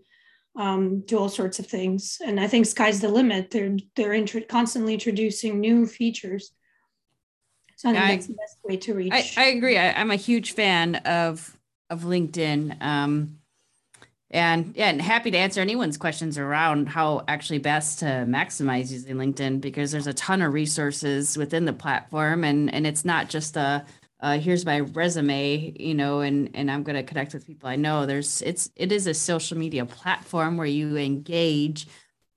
um, 0.55 1.01
do 1.01 1.17
all 1.17 1.29
sorts 1.29 1.59
of 1.59 1.67
things. 1.67 2.17
And 2.23 2.39
I 2.39 2.47
think 2.47 2.65
sky's 2.65 3.01
the 3.01 3.09
limit. 3.09 3.51
They're 3.51 3.77
they're 3.95 4.13
intro- 4.13 4.41
constantly 4.41 4.93
introducing 4.93 5.59
new 5.59 5.85
features. 5.85 6.51
So 7.75 7.89
I 7.89 7.93
think 7.93 8.03
I, 8.03 8.15
that's 8.15 8.27
the 8.27 8.33
best 8.33 8.57
way 8.63 8.77
to 8.77 8.93
reach. 8.93 9.13
I, 9.13 9.31
I 9.38 9.45
agree. 9.47 9.77
I, 9.77 9.91
I'm 9.93 10.12
a 10.12 10.15
huge 10.15 10.53
fan 10.53 10.95
of 10.95 11.57
of 11.89 12.01
LinkedIn. 12.01 12.81
Um, 12.81 13.39
and 14.31 14.73
yeah, 14.75 14.89
and 14.89 15.01
happy 15.01 15.31
to 15.31 15.38
answer 15.38 15.59
anyone's 15.59 15.97
questions 15.97 16.38
around 16.38 16.88
how 16.88 17.23
actually 17.27 17.57
best 17.57 17.99
to 17.99 18.05
maximize 18.05 18.91
using 18.91 19.15
LinkedIn 19.15 19.59
because 19.59 19.91
there's 19.91 20.05
a 20.05 20.13
ton 20.13 20.43
of 20.43 20.53
resources 20.53 21.35
within 21.35 21.65
the 21.65 21.73
platform, 21.73 22.43
and 22.43 22.71
and 22.71 22.85
it's 22.85 23.03
not 23.03 23.29
just 23.29 23.57
a 23.57 23.85
uh, 24.21 24.38
here's 24.38 24.65
my 24.65 24.82
resume, 24.82 25.73
you 25.79 25.95
know, 25.95 26.19
and 26.19 26.49
and 26.53 26.69
I'm 26.69 26.84
going 26.84 26.97
to 26.97 27.03
connect 27.03 27.34
with 27.34 27.47
people 27.47 27.69
I 27.69 27.77
know. 27.77 28.05
There's 28.05 28.41
it's 28.41 28.69
it 28.75 28.91
is 28.91 29.08
a 29.08 29.13
social 29.13 29.58
media 29.58 29.86
platform 29.86 30.58
where 30.58 30.67
you 30.67 30.97
engage 30.97 31.88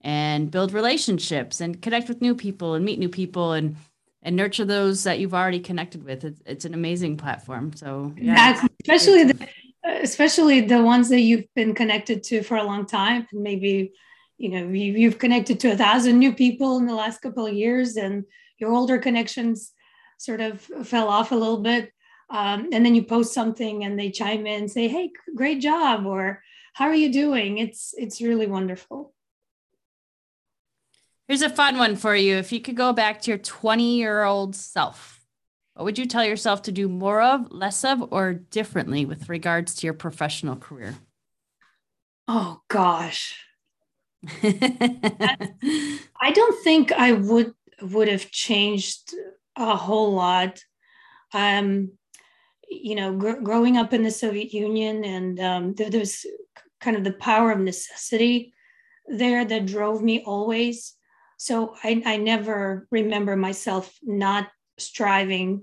and 0.01 0.51
build 0.51 0.73
relationships 0.73 1.61
and 1.61 1.81
connect 1.81 2.09
with 2.09 2.21
new 2.21 2.35
people 2.35 2.75
and 2.75 2.85
meet 2.85 2.99
new 2.99 3.09
people 3.09 3.53
and 3.53 3.77
and 4.23 4.37
nurture 4.37 4.65
those 4.65 5.03
that 5.05 5.19
you've 5.19 5.35
already 5.35 5.59
connected 5.59 6.05
with. 6.05 6.25
It's, 6.25 6.41
it's 6.47 6.65
an 6.65 6.75
amazing 6.75 7.17
platform. 7.17 7.73
So 7.75 8.15
yeah, 8.17 8.65
especially 8.81 9.25
the 9.25 9.49
especially 9.85 10.61
the 10.61 10.83
ones 10.83 11.09
that 11.09 11.21
you've 11.21 11.53
been 11.57 11.75
connected 11.75 12.23
to 12.25 12.43
for 12.45 12.57
a 12.57 12.63
long 12.63 12.87
time 12.87 13.27
and 13.33 13.43
maybe 13.43 13.93
you 14.39 14.51
know 14.51 14.69
you, 14.69 14.93
you've 14.93 15.19
connected 15.19 15.59
to 15.61 15.73
a 15.73 15.77
thousand 15.77 16.21
new 16.21 16.33
people 16.33 16.79
in 16.79 16.87
the 16.87 16.95
last 16.95 17.21
couple 17.21 17.45
of 17.45 17.53
years 17.53 17.97
and 17.97 18.25
your 18.59 18.71
older 18.71 18.99
connections 18.99 19.73
sort 20.23 20.41
of 20.41 20.61
fell 20.61 21.09
off 21.09 21.33
a 21.33 21.37
little 21.37 21.59
bit 21.59 21.93
um, 22.31 22.69
and 22.73 22.85
then 22.85 22.95
you 22.95 23.03
post 23.03 23.35
something 23.35 23.85
and 23.85 23.99
they 23.99 24.11
chime 24.11 24.47
in 24.47 24.63
and 24.63 24.71
say 24.71 24.89
hey 24.89 25.11
great 25.35 25.61
job 25.61 26.07
or 26.07 26.43
how 26.75 26.87
are 26.87 26.95
you 26.95 27.13
doing 27.13 27.59
it's 27.59 27.95
it's 27.97 28.21
really 28.21 28.47
wonderful 28.47 29.15
here's 31.29 31.43
a 31.43 31.51
fun 31.51 31.77
one 31.79 31.97
for 31.97 32.15
you 32.15 32.37
if 32.37 32.53
you 32.53 32.61
could 32.61 32.77
go 32.77 32.93
back 32.93 33.21
to 33.21 33.31
your 33.31 33.39
20 33.39 33.97
year 33.97 34.25
old 34.25 34.55
self 34.55 35.23
what 35.75 35.85
would 35.85 35.99
you 35.99 36.07
tell 36.07 36.25
yourself 36.25 36.63
to 36.63 36.73
do 36.73 36.89
more 36.89 37.23
of, 37.23 37.51
less 37.51 37.85
of, 37.85 38.13
or 38.13 38.35
differently 38.35 39.05
with 39.07 39.29
regards 39.29 39.75
to 39.77 39.87
your 39.87 39.95
professional 39.95 40.57
career? 40.57 40.97
Oh, 42.29 42.61
gosh. 42.69 43.39
I 44.43 46.31
don't 46.33 46.63
think 46.63 46.93
I 46.93 47.13
would 47.13 47.55
would 47.81 48.07
have 48.07 48.31
changed 48.31 49.13
a 49.57 49.77
whole 49.77 50.13
lot. 50.13 50.63
Um, 51.35 51.93
you 52.69 52.95
know, 52.95 53.15
gr- 53.17 53.41
growing 53.43 53.77
up 53.77 53.93
in 53.93 54.03
the 54.03 54.11
Soviet 54.11 54.53
Union, 54.53 55.05
and 55.05 55.41
um, 55.41 55.75
there, 55.75 55.91
there's 55.91 56.25
kind 56.81 56.97
of 56.97 57.05
the 57.05 57.13
power 57.13 57.53
of 57.53 57.61
necessity 57.61 58.53
there 59.07 59.45
that 59.45 59.67
drove 59.67 60.03
me 60.03 60.23
always. 60.25 60.95
So 61.37 61.75
I, 61.83 62.03
I 62.05 62.17
never 62.19 62.87
remember 62.91 63.37
myself 63.37 63.97
not 64.03 64.49
striving 64.79 65.63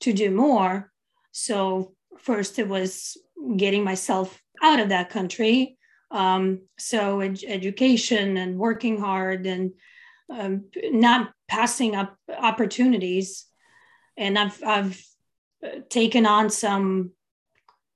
to 0.00 0.12
do 0.12 0.30
more. 0.30 0.90
So, 1.32 1.94
first, 2.18 2.58
it 2.58 2.68
was 2.68 3.16
getting 3.56 3.84
myself 3.84 4.42
out 4.62 4.80
of 4.80 4.88
that 4.88 5.10
country. 5.10 5.78
Um, 6.10 6.62
so, 6.78 7.20
ed- 7.20 7.44
education 7.46 8.36
and 8.36 8.58
working 8.58 8.98
hard 8.98 9.46
and 9.46 9.72
um, 10.30 10.64
not 10.84 11.32
passing 11.50 11.96
up 11.96 12.16
opportunities. 12.38 13.44
And 14.16 14.38
I've, 14.38 14.62
I've 14.64 15.02
taken 15.90 16.24
on 16.24 16.48
some 16.48 17.10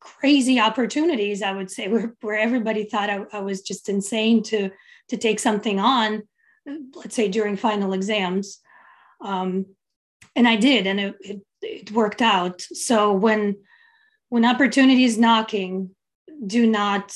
crazy 0.00 0.60
opportunities, 0.60 1.40
I 1.40 1.52
would 1.52 1.70
say, 1.70 1.88
where, 1.92 2.14
where 2.20 2.38
everybody 2.38 2.84
thought 2.84 3.08
I, 3.08 3.24
I 3.32 3.40
was 3.40 3.62
just 3.62 3.88
insane 3.88 4.42
to, 4.44 4.70
to 5.08 5.16
take 5.16 5.38
something 5.38 5.78
on, 5.78 6.24
let's 6.94 7.14
say 7.14 7.28
during 7.28 7.56
final 7.56 7.92
exams. 7.92 8.58
Um, 9.20 9.66
and 10.36 10.48
I 10.48 10.56
did, 10.56 10.86
and 10.86 10.98
it, 10.98 11.14
it, 11.20 11.40
it 11.62 11.90
worked 11.92 12.20
out. 12.20 12.60
So 12.60 13.12
when 13.12 13.56
when 14.30 14.44
opportunity 14.44 15.04
is 15.04 15.16
knocking, 15.16 15.90
do 16.44 16.66
not 16.66 17.14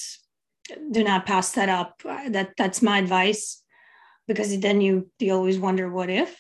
do 0.93 1.03
not 1.03 1.27
pass 1.27 1.51
that 1.53 1.69
up. 1.69 2.01
That 2.05 2.53
that's 2.57 2.81
my 2.81 2.99
advice, 2.99 3.63
because 4.29 4.57
then 4.61 4.81
you 4.81 5.11
you 5.19 5.35
always 5.35 5.59
wonder 5.59 5.91
what 5.91 6.11
if. 6.11 6.39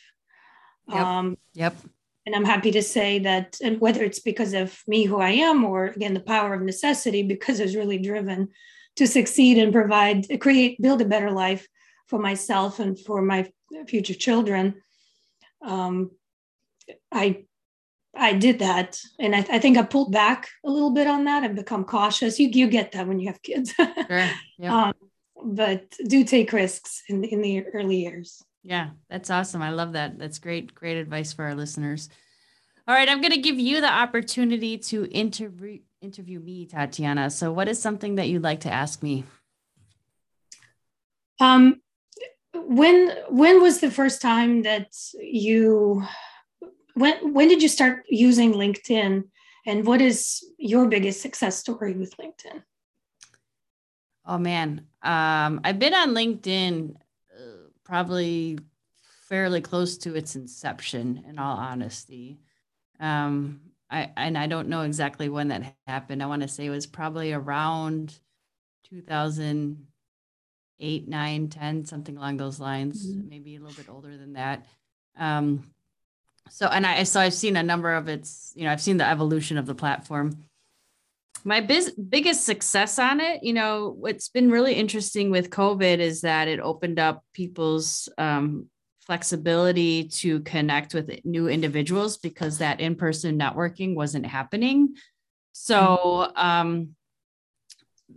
Yep. 0.88 0.96
Um, 0.96 1.38
yep. 1.54 1.76
And 2.26 2.36
I'm 2.36 2.44
happy 2.44 2.70
to 2.72 2.82
say 2.82 3.18
that, 3.20 3.56
and 3.64 3.80
whether 3.80 4.04
it's 4.04 4.20
because 4.20 4.52
of 4.52 4.78
me 4.86 5.04
who 5.04 5.18
I 5.18 5.30
am, 5.30 5.64
or 5.64 5.86
again 5.86 6.14
the 6.14 6.20
power 6.20 6.54
of 6.54 6.62
necessity, 6.62 7.22
because 7.22 7.60
I 7.60 7.64
was 7.64 7.74
really 7.74 7.98
driven 7.98 8.50
to 8.96 9.06
succeed 9.06 9.58
and 9.58 9.72
provide, 9.72 10.26
create, 10.40 10.80
build 10.82 11.00
a 11.00 11.06
better 11.06 11.30
life 11.30 11.66
for 12.06 12.18
myself 12.18 12.80
and 12.80 12.98
for 12.98 13.22
my 13.22 13.50
future 13.86 14.14
children. 14.14 14.82
Um, 15.62 16.10
I 17.10 17.44
I 18.14 18.32
did 18.32 18.58
that, 18.58 18.98
and 19.18 19.34
I, 19.34 19.46
I, 19.50 19.58
think 19.58 19.78
I 19.78 19.82
pulled 19.82 20.10
back 20.10 20.48
a 20.64 20.70
little 20.70 20.90
bit 20.90 21.06
on 21.06 21.24
that 21.24 21.44
and 21.44 21.54
become 21.54 21.84
cautious. 21.84 22.38
You 22.38 22.48
you 22.48 22.68
get 22.68 22.92
that 22.92 23.06
when 23.06 23.20
you 23.20 23.28
have 23.28 23.42
kids, 23.42 23.72
sure. 24.08 24.28
um, 24.64 24.94
but 25.44 25.94
do 26.06 26.24
take 26.24 26.52
risks 26.52 27.02
in 27.08 27.24
in 27.24 27.40
the 27.40 27.66
early 27.68 27.96
years. 27.96 28.42
Yeah, 28.62 28.90
that's 29.08 29.30
awesome. 29.30 29.62
I 29.62 29.70
love 29.70 29.92
that. 29.92 30.18
That's 30.18 30.38
great, 30.38 30.74
great 30.74 30.96
advice 30.96 31.32
for 31.32 31.44
our 31.44 31.54
listeners. 31.54 32.08
All 32.86 32.94
right, 32.94 33.08
I'm 33.08 33.20
going 33.20 33.32
to 33.32 33.40
give 33.40 33.58
you 33.58 33.80
the 33.80 33.92
opportunity 33.92 34.78
to 34.78 35.06
interview 35.06 35.80
interview 36.00 36.40
me, 36.40 36.66
Tatyana. 36.66 37.30
So, 37.30 37.52
what 37.52 37.68
is 37.68 37.80
something 37.80 38.16
that 38.16 38.28
you'd 38.28 38.42
like 38.42 38.60
to 38.60 38.72
ask 38.72 39.02
me? 39.02 39.24
Um, 41.40 41.80
when 42.54 43.10
when 43.28 43.62
was 43.62 43.80
the 43.80 43.90
first 43.90 44.20
time 44.22 44.62
that 44.62 44.88
you 45.20 46.02
when 46.94 47.32
when 47.32 47.48
did 47.48 47.62
you 47.62 47.68
start 47.68 48.04
using 48.08 48.52
LinkedIn, 48.52 49.24
and 49.66 49.86
what 49.86 50.00
is 50.00 50.44
your 50.58 50.88
biggest 50.88 51.20
success 51.20 51.58
story 51.58 51.92
with 51.94 52.16
LinkedIn? 52.16 52.62
Oh 54.28 54.38
man, 54.38 54.86
um, 55.02 55.60
I've 55.64 55.78
been 55.78 55.94
on 55.94 56.10
LinkedIn 56.10 56.94
uh, 56.94 57.70
probably 57.82 58.58
fairly 59.26 59.62
close 59.62 59.96
to 59.98 60.14
its 60.14 60.36
inception. 60.36 61.24
In 61.26 61.38
all 61.38 61.56
honesty, 61.56 62.38
um, 63.00 63.62
I 63.90 64.10
and 64.18 64.36
I 64.36 64.46
don't 64.46 64.68
know 64.68 64.82
exactly 64.82 65.30
when 65.30 65.48
that 65.48 65.74
happened. 65.86 66.22
I 66.22 66.26
want 66.26 66.42
to 66.42 66.48
say 66.48 66.66
it 66.66 66.70
was 66.70 66.86
probably 66.86 67.32
around 67.32 68.18
2008, 68.90 71.08
9, 71.08 71.48
10, 71.48 71.86
something 71.86 72.18
along 72.18 72.36
those 72.36 72.60
lines. 72.60 73.06
Mm-hmm. 73.06 73.28
Maybe 73.30 73.56
a 73.56 73.60
little 73.60 73.74
bit 73.74 73.88
older 73.88 74.14
than 74.14 74.34
that. 74.34 74.66
Um, 75.16 75.70
so 76.50 76.66
and 76.66 76.86
i 76.86 77.02
so 77.02 77.20
i've 77.20 77.34
seen 77.34 77.56
a 77.56 77.62
number 77.62 77.92
of 77.92 78.08
its 78.08 78.54
you 78.56 78.64
know 78.64 78.72
i've 78.72 78.80
seen 78.80 78.96
the 78.96 79.06
evolution 79.06 79.58
of 79.58 79.66
the 79.66 79.74
platform 79.74 80.47
my 81.44 81.60
biz, 81.60 81.92
biggest 81.92 82.44
success 82.44 82.98
on 82.98 83.20
it 83.20 83.42
you 83.42 83.52
know 83.52 83.94
what's 83.98 84.28
been 84.28 84.50
really 84.50 84.74
interesting 84.74 85.30
with 85.30 85.50
covid 85.50 85.98
is 85.98 86.20
that 86.22 86.48
it 86.48 86.60
opened 86.60 86.98
up 86.98 87.24
people's 87.34 88.08
um, 88.18 88.66
flexibility 89.00 90.04
to 90.08 90.40
connect 90.40 90.94
with 90.94 91.24
new 91.24 91.48
individuals 91.48 92.18
because 92.18 92.58
that 92.58 92.80
in-person 92.80 93.38
networking 93.38 93.94
wasn't 93.94 94.26
happening 94.26 94.94
so 95.52 96.30
um, 96.36 96.94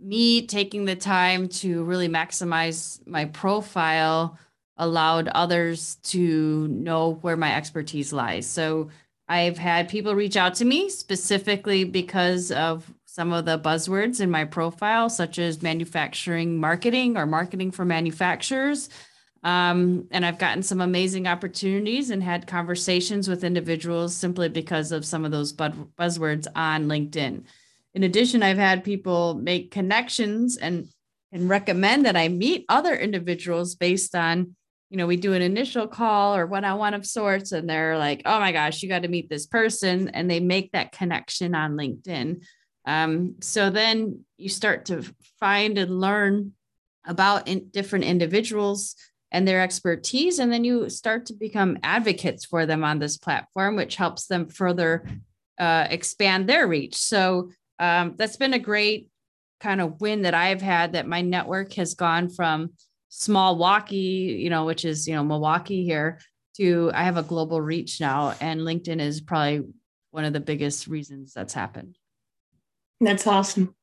me 0.00 0.46
taking 0.46 0.84
the 0.84 0.96
time 0.96 1.48
to 1.48 1.84
really 1.84 2.08
maximize 2.08 3.04
my 3.06 3.26
profile 3.26 4.38
allowed 4.76 5.28
others 5.28 5.96
to 6.02 6.66
know 6.68 7.14
where 7.22 7.36
my 7.36 7.54
expertise 7.54 8.12
lies. 8.12 8.46
So 8.46 8.90
I've 9.28 9.58
had 9.58 9.88
people 9.88 10.14
reach 10.14 10.36
out 10.36 10.54
to 10.56 10.64
me 10.64 10.88
specifically 10.88 11.84
because 11.84 12.50
of 12.52 12.92
some 13.12 13.30
of 13.30 13.44
the 13.44 13.58
buzzwords 13.58 14.22
in 14.22 14.30
my 14.30 14.42
profile, 14.42 15.10
such 15.10 15.38
as 15.38 15.60
manufacturing 15.60 16.58
marketing 16.58 17.18
or 17.18 17.26
marketing 17.26 17.70
for 17.70 17.84
manufacturers. 17.84 18.88
Um, 19.42 20.08
and 20.12 20.24
I've 20.24 20.38
gotten 20.38 20.62
some 20.62 20.80
amazing 20.80 21.26
opportunities 21.26 22.08
and 22.08 22.22
had 22.22 22.46
conversations 22.46 23.28
with 23.28 23.44
individuals 23.44 24.16
simply 24.16 24.48
because 24.48 24.92
of 24.92 25.04
some 25.04 25.26
of 25.26 25.30
those 25.30 25.52
buzzwords 25.52 26.46
on 26.56 26.86
LinkedIn. 26.86 27.44
In 27.92 28.02
addition, 28.02 28.42
I've 28.42 28.56
had 28.56 28.82
people 28.82 29.34
make 29.34 29.70
connections 29.70 30.56
and 30.56 30.88
and 31.32 31.50
recommend 31.50 32.06
that 32.06 32.16
I 32.16 32.28
meet 32.28 32.64
other 32.70 32.94
individuals 32.94 33.74
based 33.74 34.14
on 34.14 34.56
you 34.88 34.98
know, 34.98 35.06
we 35.06 35.16
do 35.16 35.32
an 35.32 35.40
initial 35.40 35.86
call 35.86 36.36
or 36.36 36.44
one 36.46 36.66
on 36.66 36.78
one 36.78 36.92
of 36.92 37.06
sorts, 37.06 37.52
and 37.52 37.68
they're 37.68 37.96
like, 37.96 38.22
oh 38.26 38.38
my 38.38 38.52
gosh, 38.52 38.82
you 38.82 38.90
got 38.90 39.02
to 39.02 39.08
meet 39.08 39.30
this 39.30 39.46
person. 39.46 40.08
And 40.10 40.30
they 40.30 40.38
make 40.38 40.72
that 40.72 40.92
connection 40.92 41.54
on 41.54 41.78
LinkedIn. 41.78 42.42
Um, 42.84 43.36
so 43.40 43.70
then 43.70 44.24
you 44.38 44.48
start 44.48 44.86
to 44.86 45.04
find 45.38 45.78
and 45.78 46.00
learn 46.00 46.52
about 47.06 47.48
in 47.48 47.68
different 47.68 48.04
individuals 48.04 48.96
and 49.30 49.48
their 49.48 49.62
expertise. 49.62 50.38
And 50.38 50.52
then 50.52 50.64
you 50.64 50.88
start 50.90 51.26
to 51.26 51.34
become 51.34 51.78
advocates 51.82 52.44
for 52.44 52.66
them 52.66 52.84
on 52.84 52.98
this 52.98 53.16
platform, 53.16 53.76
which 53.76 53.96
helps 53.96 54.26
them 54.26 54.48
further 54.48 55.08
uh, 55.58 55.86
expand 55.90 56.48
their 56.48 56.66
reach. 56.66 56.96
So 56.96 57.50
um, 57.78 58.14
that's 58.16 58.36
been 58.36 58.54
a 58.54 58.58
great 58.58 59.08
kind 59.60 59.80
of 59.80 60.00
win 60.00 60.22
that 60.22 60.34
I've 60.34 60.60
had 60.60 60.92
that 60.92 61.06
my 61.06 61.22
network 61.22 61.72
has 61.74 61.94
gone 61.94 62.28
from 62.28 62.72
small 63.08 63.56
walkie, 63.56 63.96
you 63.96 64.50
know, 64.50 64.64
which 64.64 64.84
is, 64.84 65.06
you 65.06 65.14
know, 65.14 65.24
Milwaukee 65.24 65.84
here 65.84 66.18
to 66.56 66.90
I 66.94 67.04
have 67.04 67.16
a 67.16 67.22
global 67.22 67.60
reach 67.60 68.00
now. 68.00 68.34
And 68.40 68.60
LinkedIn 68.60 69.00
is 69.00 69.20
probably 69.20 69.62
one 70.10 70.24
of 70.24 70.32
the 70.32 70.40
biggest 70.40 70.88
reasons 70.88 71.32
that's 71.32 71.54
happened. 71.54 71.96
That's 73.02 73.26
awesome. 73.26 73.74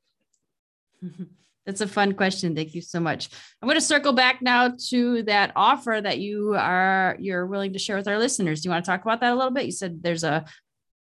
That's 1.66 1.82
a 1.82 1.88
fun 1.88 2.14
question. 2.14 2.56
Thank 2.56 2.74
you 2.74 2.82
so 2.82 3.00
much. 3.00 3.30
I'm 3.62 3.68
going 3.68 3.78
to 3.78 3.82
circle 3.82 4.14
back 4.14 4.42
now 4.42 4.74
to 4.88 5.22
that 5.24 5.52
offer 5.56 6.00
that 6.02 6.18
you 6.20 6.56
are 6.56 7.16
you're 7.20 7.46
willing 7.46 7.74
to 7.74 7.80
share 7.80 7.98
with 7.98 8.08
our 8.08 8.18
listeners. 8.18 8.62
Do 8.62 8.68
you 8.68 8.72
want 8.72 8.86
to 8.86 8.90
talk 8.90 9.04
about 9.04 9.20
that 9.20 9.34
a 9.34 9.36
little 9.36 9.52
bit? 9.52 9.66
You 9.66 9.72
said 9.72 10.02
there's 10.02 10.24
a 10.24 10.46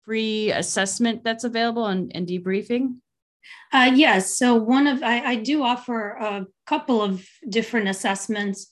free 0.05 0.51
assessment 0.51 1.23
that's 1.23 1.45
available 1.45 1.87
and, 1.87 2.11
and 2.15 2.27
debriefing. 2.27 2.97
Uh, 3.73 3.93
yes. 3.95 4.37
So 4.37 4.55
one 4.55 4.87
of 4.87 5.03
I, 5.03 5.25
I, 5.25 5.35
do 5.37 5.63
offer 5.63 6.11
a 6.13 6.47
couple 6.67 7.01
of 7.03 7.25
different 7.49 7.89
assessments 7.89 8.69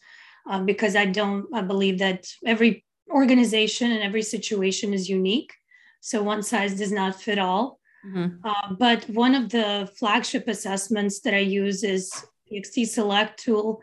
uh, 0.51 0.61
because 0.63 0.97
I 0.97 1.07
don't 1.07 1.47
I 1.55 1.61
believe 1.61 1.99
that 2.01 2.27
every 2.45 2.85
organization 3.09 3.93
and 3.93 4.03
every 4.03 4.23
situation 4.23 4.95
is 4.95 5.09
unique. 5.09 5.53
So 6.01 6.23
one 6.23 6.43
size 6.43 6.77
does 6.77 6.91
not 6.91 7.21
fit 7.21 7.39
all. 7.39 7.79
Mm-hmm. 8.07 8.47
Uh, 8.47 8.75
but 8.79 9.05
one 9.09 9.35
of 9.35 9.51
the 9.51 9.91
flagship 9.97 10.49
assessments 10.49 11.21
that 11.21 11.35
I 11.35 11.39
use 11.39 11.83
is 11.83 12.11
the 12.11 12.61
PXT 12.61 12.87
Select 12.89 13.43
tool 13.43 13.81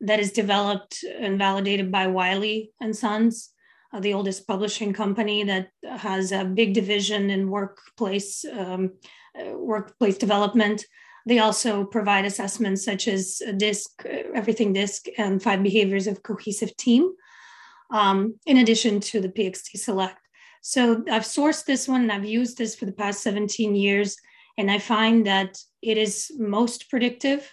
that 0.00 0.20
is 0.20 0.32
developed 0.32 1.04
and 1.18 1.38
validated 1.38 1.90
by 1.90 2.06
Wiley 2.08 2.72
and 2.80 2.94
Sons, 2.94 3.50
uh, 3.92 4.00
the 4.00 4.12
oldest 4.12 4.46
publishing 4.46 4.92
company 4.92 5.44
that 5.44 5.68
has 5.84 6.32
a 6.32 6.44
big 6.44 6.74
division 6.74 7.30
in 7.30 7.50
workplace 7.50 8.44
um, 8.44 8.92
uh, 9.38 9.56
workplace 9.56 10.18
development. 10.18 10.84
They 11.24 11.38
also 11.38 11.84
provide 11.84 12.24
assessments 12.24 12.84
such 12.84 13.06
as 13.08 13.40
DISC, 13.56 14.04
Everything 14.34 14.72
DISC, 14.72 15.06
and 15.16 15.42
Five 15.42 15.62
Behaviors 15.62 16.06
of 16.06 16.22
Cohesive 16.22 16.76
Team, 16.76 17.12
um, 17.90 18.34
in 18.44 18.58
addition 18.58 19.00
to 19.00 19.20
the 19.20 19.28
PXT 19.28 19.78
Select. 19.78 20.18
So 20.62 21.04
I've 21.10 21.24
sourced 21.24 21.64
this 21.64 21.88
one 21.88 22.02
and 22.02 22.12
I've 22.12 22.24
used 22.24 22.56
this 22.56 22.74
for 22.76 22.86
the 22.86 22.92
past 22.92 23.22
17 23.22 23.74
years. 23.74 24.16
And 24.56 24.70
I 24.70 24.78
find 24.78 25.26
that 25.26 25.58
it 25.82 25.98
is 25.98 26.30
most 26.38 26.88
predictive, 26.88 27.52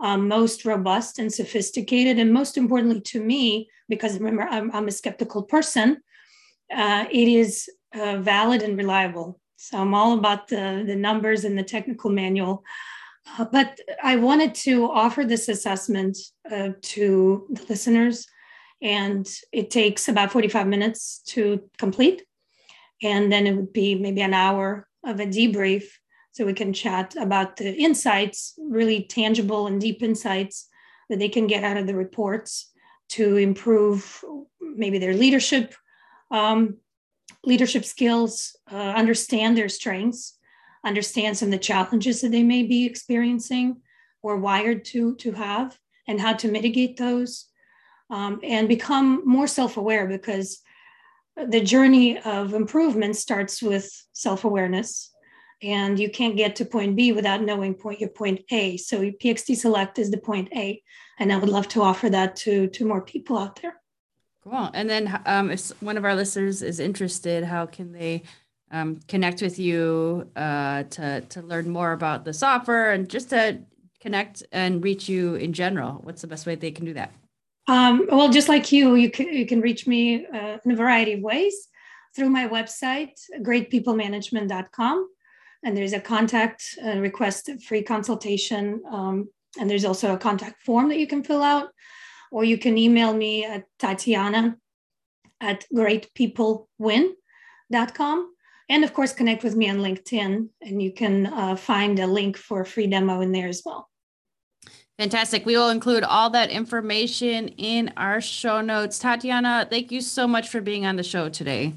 um, 0.00 0.28
most 0.28 0.64
robust 0.64 1.18
and 1.18 1.32
sophisticated. 1.32 2.18
And 2.18 2.32
most 2.32 2.56
importantly 2.56 3.00
to 3.00 3.22
me, 3.22 3.68
because 3.88 4.18
remember, 4.18 4.42
I'm, 4.42 4.70
I'm 4.72 4.88
a 4.88 4.92
skeptical 4.92 5.44
person, 5.44 5.98
uh, 6.74 7.06
it 7.10 7.28
is 7.28 7.70
uh, 7.94 8.18
valid 8.18 8.62
and 8.62 8.76
reliable. 8.76 9.40
So 9.56 9.78
I'm 9.78 9.94
all 9.94 10.18
about 10.18 10.48
the, 10.48 10.82
the 10.84 10.96
numbers 10.96 11.44
and 11.44 11.56
the 11.56 11.62
technical 11.62 12.10
manual. 12.10 12.64
Uh, 13.38 13.44
but 13.44 13.78
I 14.02 14.16
wanted 14.16 14.54
to 14.56 14.90
offer 14.90 15.24
this 15.24 15.48
assessment 15.48 16.18
uh, 16.50 16.70
to 16.80 17.46
the 17.50 17.64
listeners, 17.68 18.26
and 18.80 19.28
it 19.52 19.70
takes 19.70 20.08
about 20.08 20.32
45 20.32 20.66
minutes 20.66 21.20
to 21.26 21.68
complete 21.78 22.22
and 23.02 23.30
then 23.32 23.46
it 23.46 23.54
would 23.54 23.72
be 23.72 23.94
maybe 23.94 24.20
an 24.20 24.34
hour 24.34 24.86
of 25.04 25.20
a 25.20 25.26
debrief 25.26 25.84
so 26.32 26.44
we 26.44 26.52
can 26.52 26.72
chat 26.72 27.14
about 27.16 27.56
the 27.56 27.74
insights 27.74 28.54
really 28.58 29.02
tangible 29.02 29.66
and 29.66 29.80
deep 29.80 30.02
insights 30.02 30.68
that 31.08 31.18
they 31.18 31.28
can 31.28 31.46
get 31.46 31.64
out 31.64 31.76
of 31.76 31.86
the 31.86 31.94
reports 31.94 32.70
to 33.08 33.36
improve 33.36 34.22
maybe 34.60 34.98
their 34.98 35.14
leadership 35.14 35.74
um, 36.30 36.76
leadership 37.44 37.84
skills 37.84 38.56
uh, 38.70 38.76
understand 38.76 39.56
their 39.56 39.68
strengths 39.68 40.38
understand 40.84 41.36
some 41.36 41.48
of 41.48 41.52
the 41.52 41.58
challenges 41.58 42.20
that 42.20 42.30
they 42.30 42.42
may 42.42 42.62
be 42.62 42.84
experiencing 42.84 43.76
or 44.22 44.36
wired 44.36 44.84
to 44.84 45.14
to 45.16 45.32
have 45.32 45.78
and 46.06 46.20
how 46.20 46.32
to 46.32 46.50
mitigate 46.50 46.96
those 46.96 47.46
um, 48.10 48.40
and 48.42 48.68
become 48.68 49.22
more 49.26 49.46
self-aware 49.46 50.06
because 50.06 50.62
the 51.46 51.60
journey 51.60 52.18
of 52.18 52.54
improvement 52.54 53.16
starts 53.16 53.62
with 53.62 53.90
self-awareness 54.12 55.12
and 55.62 55.98
you 55.98 56.10
can't 56.10 56.36
get 56.36 56.56
to 56.56 56.64
point 56.64 56.96
b 56.96 57.12
without 57.12 57.42
knowing 57.42 57.74
point 57.74 58.00
your 58.00 58.10
point 58.10 58.40
a. 58.50 58.76
So 58.76 59.00
pxt 59.00 59.56
select 59.56 59.98
is 59.98 60.10
the 60.10 60.18
point 60.18 60.48
a 60.54 60.82
and 61.18 61.32
i 61.32 61.36
would 61.36 61.48
love 61.48 61.68
to 61.68 61.82
offer 61.82 62.08
that 62.10 62.36
to 62.36 62.68
to 62.68 62.84
more 62.84 63.02
people 63.02 63.38
out 63.38 63.60
there. 63.60 63.80
Cool. 64.42 64.70
And 64.72 64.88
then 64.88 65.20
um, 65.26 65.50
if 65.50 65.70
one 65.82 65.96
of 65.96 66.04
our 66.04 66.14
listeners 66.14 66.62
is 66.62 66.80
interested 66.80 67.44
how 67.44 67.66
can 67.66 67.92
they 67.92 68.22
um, 68.70 69.00
connect 69.08 69.42
with 69.42 69.58
you 69.58 70.30
uh, 70.36 70.84
to 70.84 71.20
to 71.22 71.42
learn 71.42 71.68
more 71.68 71.92
about 71.92 72.24
the 72.24 72.32
software 72.32 72.92
and 72.92 73.08
just 73.08 73.30
to 73.30 73.60
connect 74.00 74.44
and 74.52 74.82
reach 74.82 75.08
you 75.08 75.34
in 75.34 75.52
general? 75.52 75.94
What's 76.02 76.22
the 76.22 76.28
best 76.28 76.46
way 76.46 76.54
they 76.54 76.70
can 76.70 76.84
do 76.84 76.94
that 76.94 77.12
um, 77.68 78.06
well, 78.10 78.30
just 78.30 78.48
like 78.48 78.72
you, 78.72 78.94
you 78.94 79.10
can, 79.10 79.28
you 79.28 79.44
can 79.46 79.60
reach 79.60 79.86
me 79.86 80.26
uh, 80.26 80.56
in 80.64 80.70
a 80.70 80.76
variety 80.76 81.12
of 81.12 81.20
ways 81.20 81.68
through 82.16 82.30
my 82.30 82.48
website, 82.48 83.12
greatpeoplemanagement.com. 83.40 85.08
And 85.64 85.76
there's 85.76 85.92
a 85.92 86.00
contact 86.00 86.78
uh, 86.84 86.98
request 86.98 87.50
free 87.66 87.82
consultation. 87.82 88.80
Um, 88.90 89.28
and 89.60 89.68
there's 89.68 89.84
also 89.84 90.14
a 90.14 90.18
contact 90.18 90.62
form 90.62 90.88
that 90.88 90.98
you 90.98 91.06
can 91.06 91.22
fill 91.22 91.42
out. 91.42 91.68
Or 92.32 92.42
you 92.42 92.56
can 92.56 92.78
email 92.78 93.12
me 93.12 93.44
at 93.44 93.66
Tatyana 93.78 94.56
at 95.40 95.66
greatpeoplewin.com. 95.74 98.34
And 98.70 98.84
of 98.84 98.92
course, 98.94 99.12
connect 99.12 99.44
with 99.44 99.56
me 99.56 99.68
on 99.68 99.76
LinkedIn. 99.78 100.48
And 100.62 100.82
you 100.82 100.92
can 100.92 101.26
uh, 101.26 101.56
find 101.56 101.98
a 101.98 102.06
link 102.06 102.38
for 102.38 102.62
a 102.62 102.66
free 102.66 102.86
demo 102.86 103.20
in 103.20 103.32
there 103.32 103.48
as 103.48 103.62
well. 103.64 103.87
Fantastic. 104.98 105.46
We 105.46 105.56
will 105.56 105.70
include 105.70 106.02
all 106.02 106.30
that 106.30 106.50
information 106.50 107.48
in 107.48 107.92
our 107.96 108.20
show 108.20 108.60
notes. 108.60 108.98
Tatyana, 108.98 109.70
thank 109.70 109.92
you 109.92 110.00
so 110.00 110.26
much 110.26 110.48
for 110.48 110.60
being 110.60 110.84
on 110.86 110.96
the 110.96 111.04
show 111.04 111.28
today. 111.28 111.74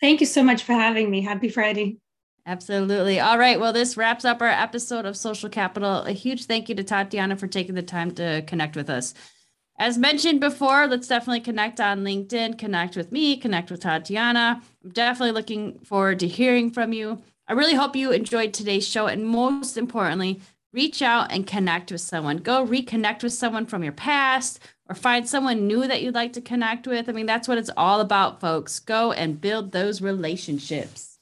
Thank 0.00 0.20
you 0.20 0.26
so 0.26 0.42
much 0.42 0.62
for 0.62 0.72
having 0.72 1.10
me. 1.10 1.20
Happy 1.20 1.50
Friday. 1.50 1.98
Absolutely. 2.46 3.20
All 3.20 3.36
right. 3.36 3.60
Well, 3.60 3.74
this 3.74 3.98
wraps 3.98 4.24
up 4.24 4.40
our 4.40 4.48
episode 4.48 5.04
of 5.04 5.18
Social 5.18 5.50
Capital. 5.50 6.02
A 6.04 6.12
huge 6.12 6.46
thank 6.46 6.70
you 6.70 6.74
to 6.76 6.84
Tatyana 6.84 7.38
for 7.38 7.46
taking 7.46 7.74
the 7.74 7.82
time 7.82 8.12
to 8.12 8.42
connect 8.46 8.74
with 8.74 8.88
us. 8.88 9.12
As 9.78 9.98
mentioned 9.98 10.40
before, 10.40 10.86
let's 10.86 11.06
definitely 11.06 11.40
connect 11.40 11.80
on 11.80 12.02
LinkedIn, 12.02 12.58
connect 12.58 12.96
with 12.96 13.12
me, 13.12 13.36
connect 13.36 13.70
with 13.70 13.82
Tatyana. 13.82 14.62
I'm 14.82 14.90
definitely 14.90 15.32
looking 15.32 15.78
forward 15.80 16.20
to 16.20 16.26
hearing 16.26 16.70
from 16.70 16.94
you. 16.94 17.22
I 17.46 17.52
really 17.52 17.74
hope 17.74 17.94
you 17.94 18.10
enjoyed 18.10 18.54
today's 18.54 18.88
show. 18.88 19.06
And 19.06 19.26
most 19.26 19.76
importantly, 19.76 20.40
reach 20.72 21.02
out 21.02 21.32
and 21.32 21.46
connect 21.46 21.92
with 21.92 22.00
someone. 22.00 22.38
Go 22.38 22.66
reconnect 22.66 23.22
with 23.22 23.32
someone 23.32 23.66
from 23.66 23.82
your 23.82 23.92
past 23.92 24.60
or 24.88 24.94
find 24.94 25.28
someone 25.28 25.66
new 25.66 25.86
that 25.86 26.02
you'd 26.02 26.14
like 26.14 26.32
to 26.34 26.40
connect 26.40 26.86
with. 26.86 27.08
I 27.08 27.12
mean, 27.12 27.26
that's 27.26 27.48
what 27.48 27.58
it's 27.58 27.70
all 27.76 28.00
about, 28.00 28.40
folks. 28.40 28.80
Go 28.80 29.12
and 29.12 29.40
build 29.40 29.72
those 29.72 30.00
relationships. 30.00 31.18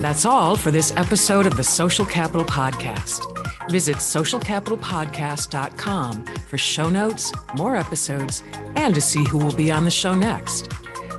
That's 0.00 0.24
all 0.24 0.56
for 0.56 0.70
this 0.70 0.92
episode 0.96 1.46
of 1.46 1.56
the 1.56 1.64
Social 1.64 2.04
Capital 2.04 2.44
Podcast. 2.44 3.28
Visit 3.70 3.96
socialcapitalpodcast.com 3.96 6.26
for 6.48 6.58
show 6.58 6.90
notes, 6.90 7.32
more 7.54 7.76
episodes, 7.76 8.42
and 8.74 8.94
to 8.94 9.00
see 9.00 9.24
who 9.24 9.38
will 9.38 9.54
be 9.54 9.70
on 9.70 9.84
the 9.84 9.90
show 9.90 10.14
next. 10.14 10.72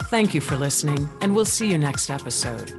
Thank 0.10 0.34
you 0.34 0.42
for 0.42 0.58
listening, 0.58 1.10
and 1.22 1.34
we'll 1.34 1.46
see 1.46 1.72
you 1.72 1.78
next 1.78 2.10
episode. 2.10 2.74